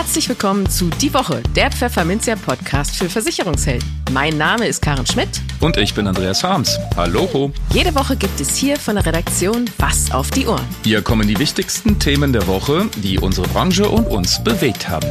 Herzlich 0.00 0.30
willkommen 0.30 0.66
zu 0.66 0.88
Die 0.88 1.12
Woche, 1.12 1.42
der 1.54 1.70
Pfefferminzia 1.70 2.34
Podcast 2.34 2.96
für 2.96 3.10
Versicherungshelden. 3.10 3.86
Mein 4.12 4.38
Name 4.38 4.66
ist 4.66 4.80
Karen 4.80 5.04
Schmidt. 5.04 5.28
Und 5.60 5.76
ich 5.76 5.92
bin 5.92 6.06
Andreas 6.06 6.42
Harms. 6.42 6.78
Hallo. 6.96 7.52
Jede 7.74 7.94
Woche 7.94 8.16
gibt 8.16 8.40
es 8.40 8.56
hier 8.56 8.78
von 8.78 8.94
der 8.94 9.04
Redaktion 9.04 9.66
Was 9.76 10.10
auf 10.10 10.30
die 10.30 10.46
Ohren. 10.46 10.64
Hier 10.84 11.02
kommen 11.02 11.28
die 11.28 11.38
wichtigsten 11.38 11.98
Themen 11.98 12.32
der 12.32 12.46
Woche, 12.46 12.88
die 12.96 13.18
unsere 13.18 13.46
Branche 13.48 13.90
und 13.90 14.06
uns 14.06 14.42
bewegt 14.42 14.88
haben. 14.88 15.06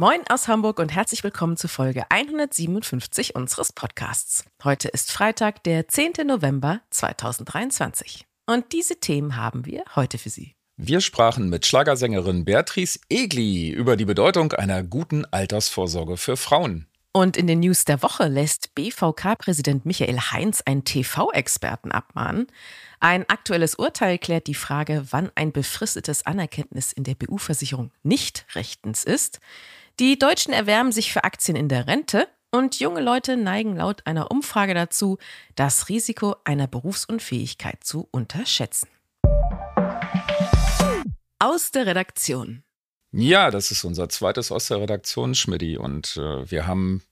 Moin 0.00 0.22
aus 0.30 0.48
Hamburg 0.48 0.78
und 0.78 0.94
herzlich 0.94 1.22
willkommen 1.24 1.58
zu 1.58 1.68
Folge 1.68 2.10
157 2.10 3.34
unseres 3.34 3.74
Podcasts. 3.74 4.46
Heute 4.64 4.88
ist 4.88 5.12
Freitag, 5.12 5.62
der 5.64 5.88
10. 5.88 6.26
November 6.26 6.80
2023. 6.88 8.24
Und 8.46 8.72
diese 8.72 8.98
Themen 8.98 9.36
haben 9.36 9.66
wir 9.66 9.84
heute 9.96 10.16
für 10.16 10.30
Sie. 10.30 10.54
Wir 10.78 11.02
sprachen 11.02 11.50
mit 11.50 11.66
Schlagersängerin 11.66 12.46
Beatrice 12.46 12.98
Egli 13.10 13.68
über 13.68 13.98
die 13.98 14.06
Bedeutung 14.06 14.54
einer 14.54 14.82
guten 14.82 15.26
Altersvorsorge 15.26 16.16
für 16.16 16.38
Frauen. 16.38 16.86
Und 17.12 17.36
in 17.36 17.46
den 17.46 17.60
News 17.60 17.84
der 17.84 18.02
Woche 18.02 18.26
lässt 18.28 18.74
BVK-Präsident 18.76 19.84
Michael 19.84 20.18
Heinz 20.18 20.62
einen 20.64 20.84
TV-Experten 20.84 21.92
abmahnen. 21.92 22.46
Ein 23.00 23.28
aktuelles 23.28 23.74
Urteil 23.74 24.16
klärt 24.16 24.46
die 24.46 24.54
Frage, 24.54 25.08
wann 25.10 25.30
ein 25.34 25.52
befristetes 25.52 26.24
Anerkenntnis 26.24 26.90
in 26.90 27.04
der 27.04 27.16
BU-Versicherung 27.16 27.90
nicht 28.02 28.46
rechtens 28.54 29.04
ist. 29.04 29.40
Die 30.00 30.18
Deutschen 30.18 30.54
erwärmen 30.54 30.92
sich 30.92 31.12
für 31.12 31.24
Aktien 31.24 31.58
in 31.58 31.68
der 31.68 31.86
Rente 31.86 32.26
und 32.50 32.80
junge 32.80 33.02
Leute 33.02 33.36
neigen 33.36 33.76
laut 33.76 34.06
einer 34.06 34.30
Umfrage 34.30 34.72
dazu, 34.72 35.18
das 35.56 35.90
Risiko 35.90 36.36
einer 36.44 36.66
Berufsunfähigkeit 36.66 37.84
zu 37.84 38.08
unterschätzen. 38.10 38.88
Aus 41.38 41.70
der 41.72 41.84
Redaktion. 41.84 42.62
Ja, 43.12 43.50
das 43.50 43.70
ist 43.70 43.84
unser 43.84 44.08
zweites 44.08 44.50
aus 44.50 44.68
der 44.68 44.80
Redaktion, 44.80 45.34
Schmidti. 45.34 45.76
Und 45.76 46.16
äh, 46.16 46.50
wir 46.50 46.66
haben 46.66 47.02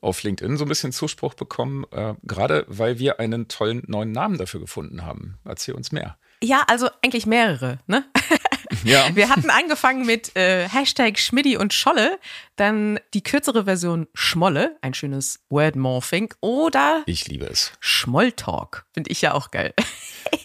auf 0.00 0.22
LinkedIn 0.22 0.56
so 0.56 0.64
ein 0.64 0.68
bisschen 0.68 0.92
Zuspruch 0.92 1.34
bekommen, 1.34 1.84
äh, 1.90 2.14
gerade 2.22 2.64
weil 2.66 2.98
wir 2.98 3.20
einen 3.20 3.48
tollen 3.48 3.82
neuen 3.88 4.12
Namen 4.12 4.38
dafür 4.38 4.60
gefunden 4.60 5.04
haben. 5.04 5.38
Erzähl 5.44 5.74
uns 5.74 5.92
mehr. 5.92 6.16
Ja, 6.42 6.64
also 6.66 6.88
eigentlich 7.02 7.26
mehrere, 7.26 7.80
ne? 7.86 8.06
Ja. 8.84 9.08
Wir 9.14 9.28
hatten 9.28 9.50
angefangen 9.50 10.06
mit 10.06 10.36
äh, 10.36 10.68
Hashtag 10.68 11.18
Schmiddi 11.18 11.56
und 11.56 11.72
Scholle, 11.72 12.18
dann 12.56 12.98
die 13.14 13.22
kürzere 13.22 13.64
Version 13.64 14.06
Schmolle, 14.14 14.76
ein 14.82 14.94
schönes 14.94 15.40
Wordmorphing, 15.48 16.34
oder 16.40 17.02
Ich 17.06 17.26
liebe 17.28 17.46
es. 17.46 17.72
Schmolltalk, 17.80 18.84
finde 18.92 19.10
ich 19.10 19.22
ja 19.22 19.34
auch 19.34 19.50
geil. 19.50 19.74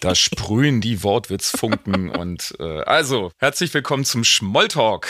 Da 0.00 0.14
sprühen 0.14 0.80
die 0.80 1.02
Wortwitzfunken 1.02 2.08
und 2.08 2.54
äh, 2.58 2.80
also, 2.82 3.32
herzlich 3.38 3.74
willkommen 3.74 4.06
zum 4.06 4.24
Schmolltalk. 4.24 5.06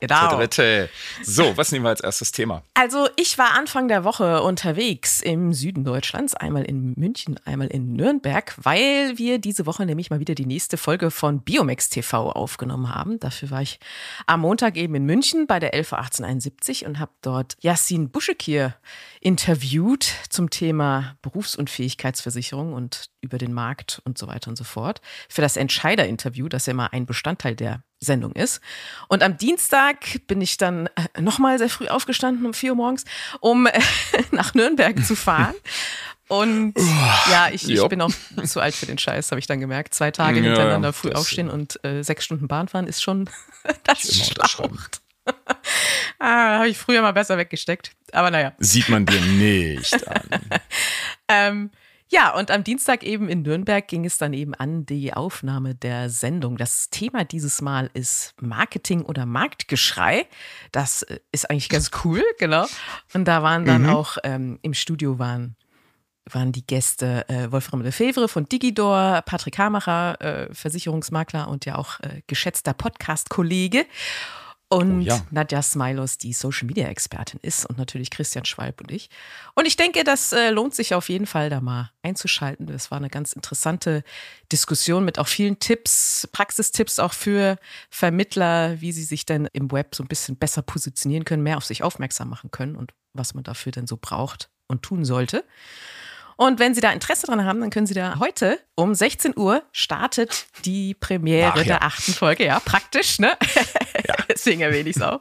Genau. 0.00 0.36
Dritte. 0.36 0.88
So, 1.22 1.56
was 1.56 1.72
nehmen 1.72 1.84
wir 1.84 1.90
als 1.90 2.00
erstes 2.00 2.32
Thema? 2.32 2.62
Also 2.74 3.08
ich 3.16 3.38
war 3.38 3.52
Anfang 3.54 3.88
der 3.88 4.04
Woche 4.04 4.42
unterwegs 4.42 5.20
im 5.20 5.52
Süden 5.52 5.84
Deutschlands, 5.84 6.34
einmal 6.34 6.64
in 6.64 6.94
München, 6.96 7.40
einmal 7.44 7.68
in 7.68 7.94
Nürnberg, 7.94 8.54
weil 8.62 9.16
wir 9.16 9.38
diese 9.38 9.66
Woche 9.66 9.86
nämlich 9.86 10.10
mal 10.10 10.20
wieder 10.20 10.34
die 10.34 10.46
nächste 10.46 10.76
Folge 10.76 11.10
von 11.10 11.40
Biomex 11.40 11.88
TV 11.88 12.30
aufgenommen 12.30 12.94
haben. 12.94 13.18
Dafür 13.20 13.50
war 13.50 13.62
ich 13.62 13.80
am 14.26 14.40
Montag 14.40 14.76
eben 14.76 14.94
in 14.94 15.04
München 15.04 15.46
bei 15.46 15.58
der 15.58 15.72
111871 15.74 16.86
und 16.86 16.98
habe 16.98 17.12
dort 17.22 17.56
Yassin 17.60 18.10
Buschekir 18.10 18.74
interviewt 19.20 20.12
zum 20.28 20.50
Thema 20.50 21.16
Berufsunfähigkeitsversicherung 21.22 22.74
und 22.74 23.10
über 23.20 23.38
den 23.38 23.52
Markt 23.52 24.00
und 24.04 24.18
so 24.18 24.28
weiter 24.28 24.50
und 24.50 24.56
so 24.56 24.64
fort. 24.64 25.00
Für 25.28 25.42
das 25.42 25.56
Entscheider-Interview, 25.56 26.48
das 26.48 26.66
ja 26.66 26.72
immer 26.72 26.92
ein 26.92 27.06
Bestandteil 27.06 27.56
der 27.56 27.82
Sendung 28.06 28.32
ist. 28.32 28.60
Und 29.08 29.22
am 29.22 29.36
Dienstag 29.36 30.26
bin 30.26 30.40
ich 30.40 30.56
dann 30.56 30.86
äh, 30.86 31.20
nochmal 31.20 31.58
sehr 31.58 31.68
früh 31.68 31.88
aufgestanden 31.88 32.46
um 32.46 32.54
vier 32.54 32.70
Uhr 32.70 32.76
morgens, 32.76 33.04
um 33.40 33.68
nach 34.30 34.54
Nürnberg 34.54 35.04
zu 35.04 35.14
fahren. 35.16 35.54
Und 36.28 36.74
ja, 37.30 37.50
ich, 37.52 37.68
ich 37.68 37.86
bin 37.86 38.00
auch 38.00 38.10
zu 38.44 38.60
alt 38.60 38.74
für 38.74 38.86
den 38.86 38.98
Scheiß, 38.98 39.30
habe 39.30 39.38
ich 39.38 39.46
dann 39.46 39.60
gemerkt. 39.60 39.94
Zwei 39.94 40.10
Tage 40.10 40.38
ja, 40.38 40.44
hintereinander 40.46 40.92
früh 40.92 41.12
aufstehen 41.12 41.48
und 41.48 41.82
äh, 41.84 42.02
sechs 42.02 42.24
Stunden 42.24 42.48
Bahn 42.48 42.66
fahren 42.66 42.88
ist 42.88 43.02
schon 43.02 43.30
das 43.84 44.00
schlaucht. 44.00 45.02
ah, 46.18 46.58
habe 46.58 46.68
ich 46.68 46.78
früher 46.78 47.02
mal 47.02 47.12
besser 47.12 47.36
weggesteckt. 47.38 47.92
Aber 48.12 48.30
naja. 48.30 48.52
Sieht 48.58 48.88
man 48.88 49.06
dir 49.06 49.20
nicht 49.20 50.08
an. 50.08 50.22
ähm, 51.28 51.70
ja, 52.08 52.32
und 52.34 52.52
am 52.52 52.62
Dienstag 52.62 53.02
eben 53.02 53.28
in 53.28 53.42
Nürnberg 53.42 53.86
ging 53.86 54.04
es 54.04 54.16
dann 54.16 54.32
eben 54.32 54.54
an 54.54 54.86
die 54.86 55.12
Aufnahme 55.12 55.74
der 55.74 56.08
Sendung. 56.08 56.56
Das 56.56 56.88
Thema 56.90 57.24
dieses 57.24 57.60
Mal 57.60 57.90
ist 57.94 58.34
Marketing 58.40 59.02
oder 59.02 59.26
Marktgeschrei. 59.26 60.26
Das 60.70 61.02
äh, 61.02 61.18
ist 61.32 61.50
eigentlich 61.50 61.68
ganz 61.68 61.90
cool, 62.04 62.22
genau. 62.38 62.66
Und 63.12 63.26
da 63.26 63.42
waren 63.42 63.64
dann 63.64 63.84
mhm. 63.84 63.90
auch 63.90 64.18
ähm, 64.22 64.58
im 64.62 64.74
Studio 64.74 65.18
waren 65.18 65.56
waren 66.28 66.50
die 66.50 66.66
Gäste 66.66 67.24
äh, 67.28 67.52
Wolfram 67.52 67.82
Lefevre 67.82 68.26
von 68.26 68.48
Digidor, 68.48 69.22
Patrick 69.24 69.58
Hamacher, 69.58 70.20
äh, 70.20 70.52
Versicherungsmakler 70.52 71.46
und 71.46 71.66
ja 71.66 71.76
auch 71.76 72.00
äh, 72.00 72.22
geschätzter 72.26 72.74
Podcast-Kollege 72.74 73.86
und 74.68 74.98
oh, 74.98 75.00
ja. 75.00 75.24
Nadja 75.30 75.62
Smilos, 75.62 76.18
die 76.18 76.32
Social 76.32 76.66
Media 76.66 76.88
Expertin 76.88 77.38
ist 77.40 77.66
und 77.66 77.78
natürlich 77.78 78.10
Christian 78.10 78.44
Schwalb 78.44 78.80
und 78.80 78.90
ich. 78.90 79.10
Und 79.54 79.66
ich 79.66 79.76
denke, 79.76 80.02
das 80.02 80.32
äh, 80.32 80.50
lohnt 80.50 80.74
sich 80.74 80.94
auf 80.94 81.08
jeden 81.08 81.26
Fall, 81.26 81.50
da 81.50 81.60
mal 81.60 81.92
einzuschalten. 82.02 82.66
Das 82.66 82.90
war 82.90 82.98
eine 82.98 83.08
ganz 83.08 83.32
interessante 83.32 84.02
Diskussion 84.50 85.04
mit 85.04 85.20
auch 85.20 85.28
vielen 85.28 85.60
Tipps, 85.60 86.28
Praxistipps 86.32 86.98
auch 86.98 87.12
für 87.12 87.58
Vermittler, 87.90 88.80
wie 88.80 88.90
sie 88.90 89.04
sich 89.04 89.24
denn 89.24 89.48
im 89.52 89.70
Web 89.70 89.94
so 89.94 90.02
ein 90.02 90.08
bisschen 90.08 90.36
besser 90.36 90.62
positionieren 90.62 91.24
können, 91.24 91.44
mehr 91.44 91.58
auf 91.58 91.64
sich 91.64 91.84
aufmerksam 91.84 92.28
machen 92.28 92.50
können 92.50 92.74
und 92.74 92.92
was 93.12 93.34
man 93.34 93.44
dafür 93.44 93.70
denn 93.70 93.86
so 93.86 93.96
braucht 93.96 94.50
und 94.66 94.82
tun 94.82 95.04
sollte. 95.04 95.44
Und 96.36 96.58
wenn 96.58 96.74
Sie 96.74 96.80
da 96.82 96.92
Interesse 96.92 97.26
dran 97.26 97.44
haben, 97.44 97.60
dann 97.60 97.70
können 97.70 97.86
Sie 97.86 97.94
da 97.94 98.18
heute 98.18 98.60
um 98.74 98.94
16 98.94 99.36
Uhr 99.36 99.62
startet 99.72 100.46
die 100.64 100.94
Premiere 100.94 101.52
Ach, 101.52 101.56
ja. 101.56 101.64
der 101.64 101.82
achten 101.82 102.12
Folge. 102.12 102.44
Ja, 102.44 102.60
praktisch, 102.60 103.18
ne? 103.18 103.36
Ja. 104.06 104.14
Deswegen 104.28 104.60
erwähne 104.60 104.90
ich 104.90 104.96
es 104.96 105.02
auch. 105.02 105.20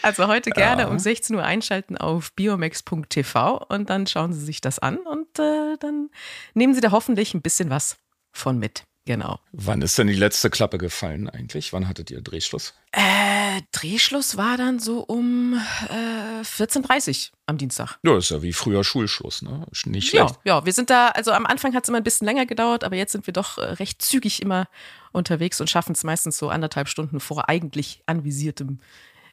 Also 0.00 0.26
heute 0.28 0.50
gerne 0.50 0.82
ja. 0.82 0.88
um 0.88 0.98
16 0.98 1.36
Uhr 1.36 1.44
einschalten 1.44 1.98
auf 1.98 2.32
biomax.tv 2.32 3.66
und 3.68 3.90
dann 3.90 4.06
schauen 4.06 4.32
Sie 4.32 4.44
sich 4.44 4.62
das 4.62 4.78
an 4.78 4.96
und 4.98 5.38
äh, 5.38 5.76
dann 5.78 6.08
nehmen 6.54 6.74
Sie 6.74 6.80
da 6.80 6.90
hoffentlich 6.90 7.34
ein 7.34 7.42
bisschen 7.42 7.68
was 7.68 7.98
von 8.32 8.58
mit. 8.58 8.84
Genau. 9.06 9.38
Wann 9.52 9.82
ist 9.82 9.96
denn 9.98 10.08
die 10.08 10.14
letzte 10.14 10.50
Klappe 10.50 10.78
gefallen 10.78 11.30
eigentlich? 11.30 11.72
Wann 11.72 11.86
hattet 11.86 12.10
ihr 12.10 12.20
Drehschluss? 12.20 12.74
Äh, 12.90 13.62
Drehschluss 13.70 14.36
war 14.36 14.56
dann 14.56 14.80
so 14.80 14.98
um 14.98 15.54
äh, 15.88 16.42
14.30 16.42 17.30
Uhr 17.30 17.38
am 17.46 17.56
Dienstag. 17.56 17.98
Ja, 18.02 18.18
ist 18.18 18.32
ja 18.32 18.42
wie 18.42 18.52
früher 18.52 18.82
Schulschluss, 18.82 19.42
ne? 19.42 19.64
Nicht 19.84 20.08
schlecht. 20.08 20.38
Ja, 20.44 20.56
ja, 20.56 20.66
wir 20.66 20.72
sind 20.72 20.90
da, 20.90 21.08
also 21.10 21.30
am 21.30 21.46
Anfang 21.46 21.72
hat 21.74 21.84
es 21.84 21.88
immer 21.88 21.98
ein 21.98 22.04
bisschen 22.04 22.26
länger 22.26 22.46
gedauert, 22.46 22.82
aber 22.82 22.96
jetzt 22.96 23.12
sind 23.12 23.28
wir 23.28 23.32
doch 23.32 23.58
äh, 23.58 23.64
recht 23.64 24.02
zügig 24.02 24.42
immer 24.42 24.66
unterwegs 25.12 25.60
und 25.60 25.70
schaffen 25.70 25.92
es 25.92 26.02
meistens 26.02 26.36
so 26.36 26.48
anderthalb 26.48 26.88
Stunden 26.88 27.20
vor 27.20 27.48
eigentlich 27.48 28.02
anvisiertem 28.06 28.80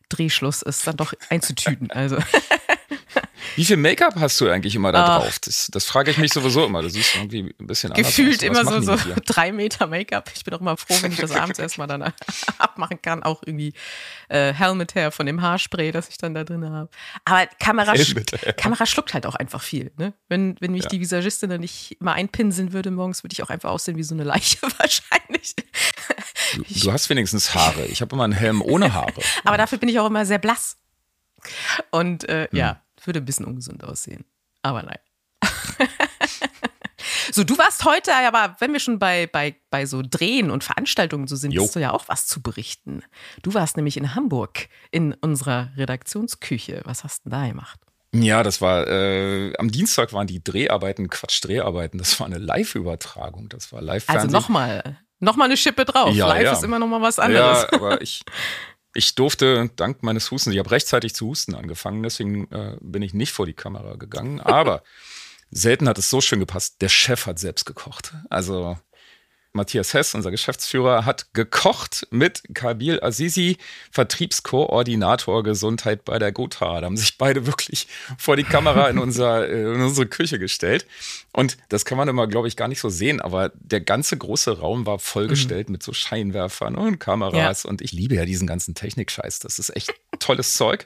Drehschluss 0.09 0.61
es 0.61 0.83
dann 0.83 0.97
doch 0.97 1.13
einzutüten. 1.29 1.89
Also. 1.89 2.17
Wie 3.55 3.65
viel 3.65 3.77
Make-up 3.77 4.15
hast 4.15 4.39
du 4.41 4.49
eigentlich 4.49 4.75
immer 4.75 4.91
da 4.91 5.19
drauf? 5.19 5.39
Das, 5.39 5.67
das 5.71 5.85
frage 5.85 6.11
ich 6.11 6.17
mich 6.17 6.33
sowieso 6.33 6.65
immer. 6.65 6.81
Du 6.81 6.89
siehst 6.89 7.15
irgendwie 7.15 7.53
ein 7.59 7.67
bisschen 7.67 7.91
anders 7.91 8.07
Gefühlt 8.07 8.43
immer 8.43 8.65
so, 8.65 8.81
so 8.81 8.97
drei 9.25 9.51
Meter 9.51 9.87
Make-up. 9.87 10.31
Ich 10.35 10.43
bin 10.43 10.53
auch 10.53 10.61
immer 10.61 10.77
froh, 10.77 10.95
wenn 11.01 11.11
ich 11.11 11.19
das 11.19 11.31
abends 11.31 11.59
erstmal 11.59 11.87
dann 11.87 12.01
abmachen 12.57 13.01
kann. 13.01 13.23
Auch 13.23 13.43
irgendwie 13.45 13.73
äh, 14.29 14.53
Helmet 14.53 14.95
Hair 14.95 15.11
von 15.11 15.25
dem 15.25 15.41
Haarspray, 15.41 15.91
das 15.91 16.09
ich 16.09 16.17
dann 16.17 16.33
da 16.33 16.43
drin 16.43 16.67
habe. 16.69 16.89
Aber 17.25 17.45
Kamera, 17.59 17.93
Kamera 18.57 18.85
schluckt 18.85 19.13
halt 19.13 19.25
auch 19.25 19.35
einfach 19.35 19.61
viel. 19.61 19.91
Ne? 19.97 20.13
Wenn, 20.29 20.55
wenn 20.59 20.71
mich 20.71 20.83
ja. 20.83 20.89
die 20.89 20.99
Visagistin 20.99 21.49
dann 21.49 21.61
nicht 21.61 21.97
immer 21.99 22.13
einpinseln 22.13 22.73
würde 22.73 22.91
morgens, 22.91 23.23
würde 23.23 23.33
ich 23.33 23.43
auch 23.43 23.49
einfach 23.49 23.69
aussehen 23.69 23.97
wie 23.97 24.03
so 24.03 24.15
eine 24.15 24.23
Leiche 24.23 24.57
wahrscheinlich. 24.77 25.55
Du, 26.55 26.63
du 26.63 26.91
hast 26.91 27.09
wenigstens 27.09 27.53
Haare. 27.55 27.85
Ich 27.85 28.01
habe 28.01 28.15
immer 28.15 28.23
einen 28.23 28.33
Helm 28.33 28.61
ohne 28.61 28.93
Haare. 28.93 29.21
Aber 29.43 29.57
dafür 29.57 29.77
bin 29.77 29.89
ich 29.89 29.99
auch 29.99 30.07
immer 30.07 30.25
sehr 30.25 30.39
blass. 30.39 30.77
Und 31.91 32.27
äh, 32.29 32.47
hm. 32.49 32.57
ja, 32.57 32.82
würde 33.07 33.19
ein 33.19 33.25
bisschen 33.25 33.45
ungesund 33.45 33.83
aussehen. 33.83 34.25
Aber 34.61 34.83
nein. 34.83 34.99
so, 37.31 37.43
du 37.43 37.57
warst 37.57 37.85
heute, 37.85 38.13
aber 38.13 38.55
wenn 38.59 38.73
wir 38.73 38.79
schon 38.79 38.99
bei, 38.99 39.27
bei, 39.27 39.55
bei 39.69 39.85
so 39.85 40.01
Drehen 40.03 40.51
und 40.51 40.63
Veranstaltungen 40.63 41.27
so 41.27 41.35
sind, 41.35 41.51
jo. 41.51 41.63
hast 41.63 41.75
du 41.75 41.79
ja 41.79 41.91
auch 41.91 42.07
was 42.07 42.27
zu 42.27 42.41
berichten. 42.41 43.03
Du 43.41 43.53
warst 43.53 43.75
nämlich 43.77 43.97
in 43.97 44.15
Hamburg 44.15 44.69
in 44.91 45.13
unserer 45.13 45.71
Redaktionsküche. 45.75 46.81
Was 46.85 47.03
hast 47.03 47.25
du 47.25 47.29
da 47.29 47.47
gemacht? 47.47 47.79
Ja, 48.15 48.43
das 48.43 48.61
war 48.61 48.87
äh, 48.87 49.53
am 49.57 49.71
Dienstag 49.71 50.13
waren 50.13 50.27
die 50.27 50.43
Dreharbeiten, 50.43 51.09
Quatsch, 51.09 51.43
Dreharbeiten. 51.43 51.97
Das 51.97 52.19
war 52.19 52.27
eine 52.27 52.37
Live-Übertragung. 52.37 53.49
Das 53.49 53.73
war 53.73 53.81
live 53.81 54.07
Also 54.07 54.27
nochmal, 54.27 54.99
nochmal 55.19 55.47
eine 55.47 55.57
Schippe 55.57 55.83
drauf. 55.83 56.13
Ja, 56.13 56.27
Live 56.27 56.43
ja. 56.43 56.51
ist 56.51 56.63
immer 56.63 56.77
nochmal 56.77 57.01
was 57.01 57.17
anderes. 57.17 57.67
Ja, 57.71 57.73
aber 57.73 58.01
ich, 58.03 58.23
ich 58.93 59.15
durfte 59.15 59.69
dank 59.75 60.03
meines 60.03 60.29
Hustens, 60.31 60.53
ich 60.53 60.59
habe 60.59 60.71
rechtzeitig 60.71 61.15
zu 61.15 61.27
husten 61.27 61.55
angefangen, 61.55 62.03
deswegen 62.03 62.51
äh, 62.51 62.77
bin 62.81 63.01
ich 63.01 63.13
nicht 63.13 63.33
vor 63.33 63.45
die 63.45 63.53
Kamera 63.53 63.95
gegangen. 63.95 64.39
Aber 64.39 64.83
selten 65.51 65.87
hat 65.87 65.97
es 65.97 66.09
so 66.09 66.21
schön 66.21 66.39
gepasst. 66.39 66.81
Der 66.81 66.89
Chef 66.89 67.25
hat 67.25 67.39
selbst 67.39 67.65
gekocht. 67.65 68.13
Also 68.29 68.77
Matthias 69.53 69.93
Hess, 69.93 70.15
unser 70.15 70.31
Geschäftsführer, 70.31 71.05
hat 71.05 71.33
gekocht 71.33 72.07
mit 72.09 72.43
Kabil 72.53 72.99
Azizi, 73.01 73.57
Vertriebskoordinator 73.91 75.43
Gesundheit 75.43 76.05
bei 76.05 76.17
der 76.17 76.31
Gotha. 76.31 76.81
Da 76.81 76.87
haben 76.87 76.97
sich 76.97 77.17
beide 77.17 77.45
wirklich 77.45 77.87
vor 78.17 78.35
die 78.35 78.43
Kamera 78.43 78.89
in, 78.89 78.97
unser, 78.97 79.47
in 79.47 79.81
unsere 79.81 80.07
Küche 80.07 80.39
gestellt. 80.39 80.87
Und 81.31 81.57
das 81.69 81.85
kann 81.85 81.97
man 81.97 82.07
immer, 82.07 82.27
glaube 82.27 82.47
ich, 82.47 82.55
gar 82.55 82.67
nicht 82.67 82.79
so 82.79 82.89
sehen, 82.89 83.21
aber 83.21 83.51
der 83.55 83.81
ganze 83.81 84.17
große 84.17 84.59
Raum 84.59 84.85
war 84.85 84.99
vollgestellt 84.99 85.69
mhm. 85.69 85.73
mit 85.73 85.83
so 85.83 85.93
Scheinwerfern 85.93 86.75
und 86.75 86.99
Kameras. 86.99 87.63
Ja. 87.63 87.69
Und 87.69 87.81
ich 87.81 87.91
liebe 87.91 88.15
ja 88.15 88.25
diesen 88.25 88.47
ganzen 88.47 88.73
Technikscheiß. 88.73 89.39
Das 89.39 89.59
ist 89.59 89.75
echt 89.75 89.93
tolles 90.23 90.53
Zeug. 90.53 90.85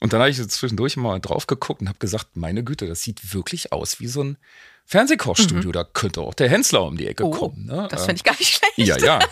Und 0.00 0.12
dann 0.12 0.20
habe 0.20 0.30
ich 0.30 0.48
zwischendurch 0.48 0.96
mal 0.96 1.18
drauf 1.20 1.46
geguckt 1.46 1.80
und 1.80 1.88
habe 1.88 1.98
gesagt, 1.98 2.36
meine 2.36 2.62
Güte, 2.62 2.86
das 2.86 3.02
sieht 3.02 3.34
wirklich 3.34 3.72
aus 3.72 4.00
wie 4.00 4.06
so 4.06 4.22
ein 4.22 4.38
Fernsehkochstudio. 4.86 5.68
Mhm. 5.68 5.72
Da 5.72 5.84
könnte 5.84 6.20
auch 6.20 6.34
der 6.34 6.48
Hensler 6.48 6.84
um 6.84 6.96
die 6.96 7.06
Ecke 7.06 7.24
oh, 7.24 7.30
kommen. 7.30 7.66
Ne? 7.66 7.88
Das 7.90 8.04
fände 8.04 8.16
ich 8.16 8.24
gar 8.24 8.36
nicht 8.38 8.54
schlecht. 8.54 8.78
Ja, 8.78 8.98
ja. 8.98 9.18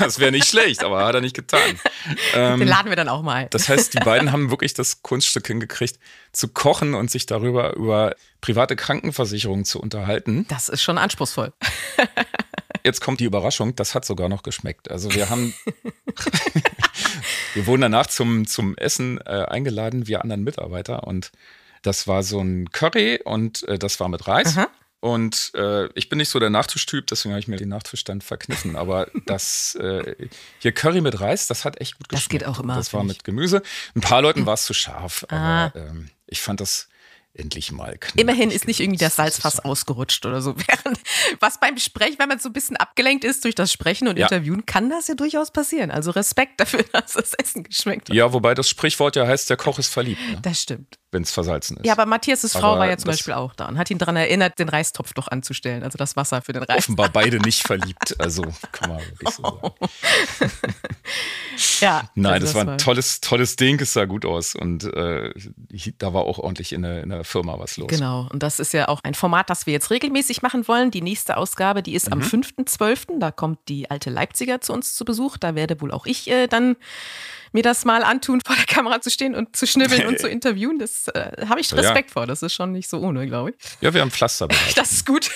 Das 0.00 0.18
wäre 0.18 0.32
nicht 0.32 0.48
schlecht, 0.48 0.82
aber 0.82 1.04
hat 1.04 1.14
er 1.14 1.20
nicht 1.20 1.36
getan. 1.36 1.78
Ähm, 2.34 2.58
Den 2.58 2.66
laden 2.66 2.88
wir 2.88 2.96
dann 2.96 3.08
auch 3.08 3.22
mal. 3.22 3.46
Das 3.50 3.68
heißt, 3.68 3.94
die 3.94 3.98
beiden 3.98 4.32
haben 4.32 4.50
wirklich 4.50 4.74
das 4.74 5.02
Kunststück 5.02 5.46
hingekriegt, 5.46 6.00
zu 6.32 6.48
kochen 6.48 6.94
und 6.94 7.10
sich 7.10 7.26
darüber 7.26 7.74
über 7.76 8.16
private 8.40 8.74
Krankenversicherungen 8.74 9.64
zu 9.64 9.80
unterhalten. 9.80 10.46
Das 10.48 10.68
ist 10.68 10.82
schon 10.82 10.98
anspruchsvoll. 10.98 11.52
Jetzt 12.84 13.00
kommt 13.00 13.18
die 13.18 13.24
Überraschung, 13.24 13.74
das 13.74 13.94
hat 13.94 14.04
sogar 14.04 14.28
noch 14.28 14.42
geschmeckt. 14.42 14.90
Also 14.90 15.12
wir 15.12 15.28
haben, 15.28 15.54
wir 17.56 17.66
wurden 17.66 17.80
danach 17.80 18.06
zum, 18.06 18.46
zum 18.46 18.76
Essen 18.76 19.18
äh, 19.24 19.46
eingeladen, 19.48 20.06
wir 20.06 20.22
anderen 20.22 20.44
Mitarbeiter 20.44 21.04
und 21.04 21.32
das 21.82 22.06
war 22.06 22.22
so 22.22 22.40
ein 22.40 22.70
Curry 22.70 23.20
und 23.24 23.66
äh, 23.66 23.78
das 23.78 23.98
war 23.98 24.08
mit 24.08 24.28
Reis. 24.28 24.56
Aha. 24.56 24.68
Und 25.00 25.52
äh, 25.54 25.86
ich 25.94 26.08
bin 26.08 26.18
nicht 26.18 26.28
so 26.28 26.38
der 26.38 26.50
Nachtischtyp, 26.50 27.06
deswegen 27.06 27.32
habe 27.32 27.40
ich 27.40 27.48
mir 27.48 27.56
den 27.56 27.68
Nachtisch 27.68 28.04
dann 28.04 28.20
verkniffen. 28.20 28.76
Aber 28.76 29.08
das 29.26 29.74
äh, 29.76 30.28
hier 30.58 30.72
Curry 30.72 31.00
mit 31.00 31.20
Reis, 31.20 31.46
das 31.46 31.64
hat 31.64 31.80
echt 31.80 31.96
gut 31.96 32.08
geschmeckt. 32.08 32.24
Das 32.24 32.28
geht 32.28 32.46
auch 32.46 32.60
immer. 32.60 32.74
Das 32.74 32.92
war 32.92 33.04
mit 33.04 33.24
Gemüse. 33.24 33.62
Ein 33.94 34.00
paar 34.00 34.20
Leuten 34.20 34.46
war 34.46 34.54
es 34.54 34.64
zu 34.64 34.74
scharf, 34.74 35.24
aber 35.28 35.72
ähm, 35.76 36.10
ich 36.26 36.40
fand 36.40 36.60
das 36.60 36.88
endlich 37.38 37.72
mal 37.72 37.96
knapp. 37.98 38.18
Immerhin 38.18 38.50
ist 38.50 38.66
nicht 38.66 38.80
irgendwie 38.80 38.98
das 38.98 39.16
Salzfass 39.16 39.60
ausgerutscht 39.60 40.24
oder 40.26 40.40
so. 40.40 40.54
Während, 40.66 40.98
was 41.40 41.60
beim 41.60 41.76
Sprechen, 41.78 42.18
wenn 42.18 42.28
man 42.28 42.38
so 42.38 42.48
ein 42.48 42.52
bisschen 42.52 42.76
abgelenkt 42.76 43.24
ist 43.24 43.44
durch 43.44 43.54
das 43.54 43.72
Sprechen 43.72 44.08
und 44.08 44.18
ja. 44.18 44.26
Interviewen, 44.26 44.66
kann 44.66 44.90
das 44.90 45.08
ja 45.08 45.14
durchaus 45.14 45.50
passieren. 45.50 45.90
Also 45.90 46.10
Respekt 46.10 46.60
dafür, 46.60 46.84
dass 46.92 47.12
das 47.12 47.34
Essen 47.34 47.64
geschmeckt 47.64 48.08
hat. 48.08 48.16
Ja, 48.16 48.32
wobei 48.32 48.54
das 48.54 48.68
Sprichwort 48.68 49.16
ja 49.16 49.26
heißt, 49.26 49.50
der 49.50 49.56
Koch 49.56 49.78
ist 49.78 49.92
verliebt. 49.92 50.20
Ne? 50.28 50.38
Das 50.42 50.62
stimmt. 50.62 50.98
Wenn 51.12 51.22
es 51.22 51.30
versalzen 51.30 51.78
ist. 51.78 51.86
Ja, 51.86 51.92
aber 51.92 52.04
Matthias' 52.04 52.52
Frau 52.52 52.72
aber 52.72 52.80
war 52.80 52.90
ja 52.90 52.98
zum 52.98 53.10
Beispiel 53.10 53.32
auch 53.32 53.54
da 53.54 53.66
und 53.68 53.78
hat 53.78 53.90
ihn 53.90 53.98
daran 53.98 54.16
erinnert, 54.16 54.58
den 54.58 54.68
Reistopf 54.68 55.14
doch 55.14 55.28
anzustellen, 55.28 55.82
also 55.82 55.96
das 55.96 56.16
Wasser 56.16 56.42
für 56.42 56.52
den 56.52 56.64
Reis. 56.64 56.78
Offenbar 56.78 57.08
beide 57.12 57.38
nicht 57.38 57.62
verliebt, 57.62 58.16
also 58.18 58.42
kann 58.72 58.90
man 58.90 58.98
wirklich 58.98 59.30
so 59.30 59.42
sagen. 59.42 59.74
ja. 61.80 62.10
Nein, 62.16 62.32
also 62.34 62.44
das, 62.44 62.54
das, 62.54 62.66
war 62.66 62.72
ein 62.72 62.78
tolles, 62.78 63.20
tolles 63.20 63.56
Ding, 63.56 63.80
es 63.80 63.92
sah 63.92 64.04
gut 64.04 64.24
aus 64.24 64.54
und 64.56 64.84
äh, 64.84 65.32
da 65.98 66.12
war 66.12 66.24
auch 66.24 66.38
ordentlich 66.38 66.72
in 66.72 66.82
der, 66.82 67.02
in 67.02 67.10
der 67.10 67.24
Firma 67.26 67.58
was 67.58 67.76
los. 67.76 67.88
Genau, 67.88 68.28
und 68.32 68.42
das 68.42 68.58
ist 68.58 68.72
ja 68.72 68.88
auch 68.88 69.00
ein 69.02 69.14
Format, 69.14 69.50
das 69.50 69.66
wir 69.66 69.72
jetzt 69.72 69.90
regelmäßig 69.90 70.42
machen 70.42 70.66
wollen. 70.68 70.90
Die 70.90 71.02
nächste 71.02 71.36
Ausgabe, 71.36 71.82
die 71.82 71.94
ist 71.94 72.06
mhm. 72.06 72.14
am 72.14 72.20
5.12., 72.20 73.18
da 73.18 73.30
kommt 73.30 73.58
die 73.68 73.90
alte 73.90 74.10
Leipziger 74.10 74.60
zu 74.60 74.72
uns 74.72 74.94
zu 74.94 75.04
Besuch, 75.04 75.36
da 75.36 75.54
werde 75.54 75.80
wohl 75.80 75.90
auch 75.90 76.06
ich 76.06 76.30
äh, 76.30 76.46
dann 76.46 76.76
mir 77.52 77.62
das 77.62 77.84
mal 77.84 78.04
antun, 78.04 78.40
vor 78.46 78.54
der 78.54 78.66
Kamera 78.66 79.00
zu 79.00 79.10
stehen 79.10 79.34
und 79.34 79.56
zu 79.56 79.66
schnibbeln 79.66 80.06
und 80.06 80.20
zu 80.20 80.28
interviewen. 80.36 80.78
Das 80.78 81.08
äh, 81.08 81.46
habe 81.48 81.60
ich 81.60 81.72
Respekt 81.72 82.10
ja. 82.10 82.12
vor. 82.12 82.26
Das 82.26 82.42
ist 82.42 82.52
schon 82.52 82.72
nicht 82.72 82.88
so 82.88 83.00
ohne, 83.00 83.26
glaube 83.26 83.50
ich. 83.50 83.56
Ja, 83.80 83.92
wir 83.92 84.00
haben 84.00 84.10
Pflaster. 84.10 84.48
Das 84.76 84.92
ist 84.92 85.06
gut. 85.06 85.30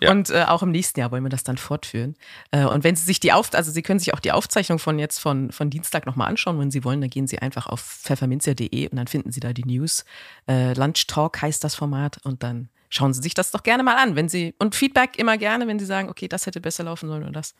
Ja. 0.00 0.10
Und 0.10 0.30
äh, 0.30 0.44
auch 0.44 0.62
im 0.62 0.70
nächsten 0.70 1.00
Jahr 1.00 1.10
wollen 1.10 1.22
wir 1.22 1.30
das 1.30 1.44
dann 1.44 1.58
fortführen. 1.58 2.16
Äh, 2.50 2.64
und 2.64 2.84
wenn 2.84 2.96
Sie 2.96 3.04
sich 3.04 3.20
die 3.20 3.32
Auf 3.32 3.52
also 3.54 3.70
Sie 3.70 3.82
können 3.82 3.98
sich 3.98 4.14
auch 4.14 4.20
die 4.20 4.32
Aufzeichnung 4.32 4.78
von 4.78 4.98
jetzt 4.98 5.18
von, 5.18 5.50
von 5.50 5.70
Dienstag 5.70 6.06
nochmal 6.06 6.28
anschauen, 6.28 6.58
wenn 6.58 6.70
Sie 6.70 6.84
wollen, 6.84 7.00
dann 7.00 7.10
gehen 7.10 7.26
Sie 7.26 7.38
einfach 7.38 7.66
auf 7.66 7.80
pfefferminzia.de 7.80 8.88
und 8.88 8.96
dann 8.96 9.06
finden 9.06 9.32
Sie 9.32 9.40
da 9.40 9.52
die 9.52 9.64
News. 9.64 10.04
Äh, 10.48 10.74
Lunch 10.74 11.06
Talk 11.06 11.42
heißt 11.42 11.64
das 11.64 11.74
Format 11.74 12.18
und 12.24 12.42
dann 12.42 12.68
schauen 12.88 13.14
Sie 13.14 13.22
sich 13.22 13.34
das 13.34 13.50
doch 13.50 13.62
gerne 13.62 13.82
mal 13.82 13.96
an, 13.96 14.16
wenn 14.16 14.28
Sie 14.28 14.54
und 14.58 14.74
Feedback 14.74 15.18
immer 15.18 15.38
gerne, 15.38 15.66
wenn 15.66 15.78
Sie 15.78 15.86
sagen, 15.86 16.08
okay, 16.08 16.28
das 16.28 16.46
hätte 16.46 16.60
besser 16.60 16.84
laufen 16.84 17.08
sollen 17.08 17.22
oder 17.22 17.32
das. 17.32 17.54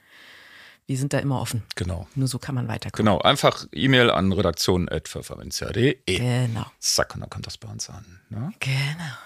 Wir 0.86 0.96
sind 0.96 1.12
da 1.12 1.18
immer 1.20 1.40
offen. 1.40 1.62
Genau. 1.76 2.08
Nur 2.16 2.26
so 2.26 2.40
kann 2.40 2.56
man 2.56 2.66
weiterkommen. 2.66 3.06
Genau, 3.06 3.20
einfach 3.20 3.64
E-Mail 3.70 4.10
an 4.10 4.32
redaktion.pfefferminzia.de. 4.32 6.00
Genau. 6.04 6.66
Zack, 6.80 7.14
und 7.14 7.20
dann 7.20 7.30
kommt 7.30 7.46
das 7.46 7.58
bei 7.58 7.68
uns 7.68 7.88
an. 7.88 8.20
Ne? 8.28 8.52
Genau. 8.58 8.74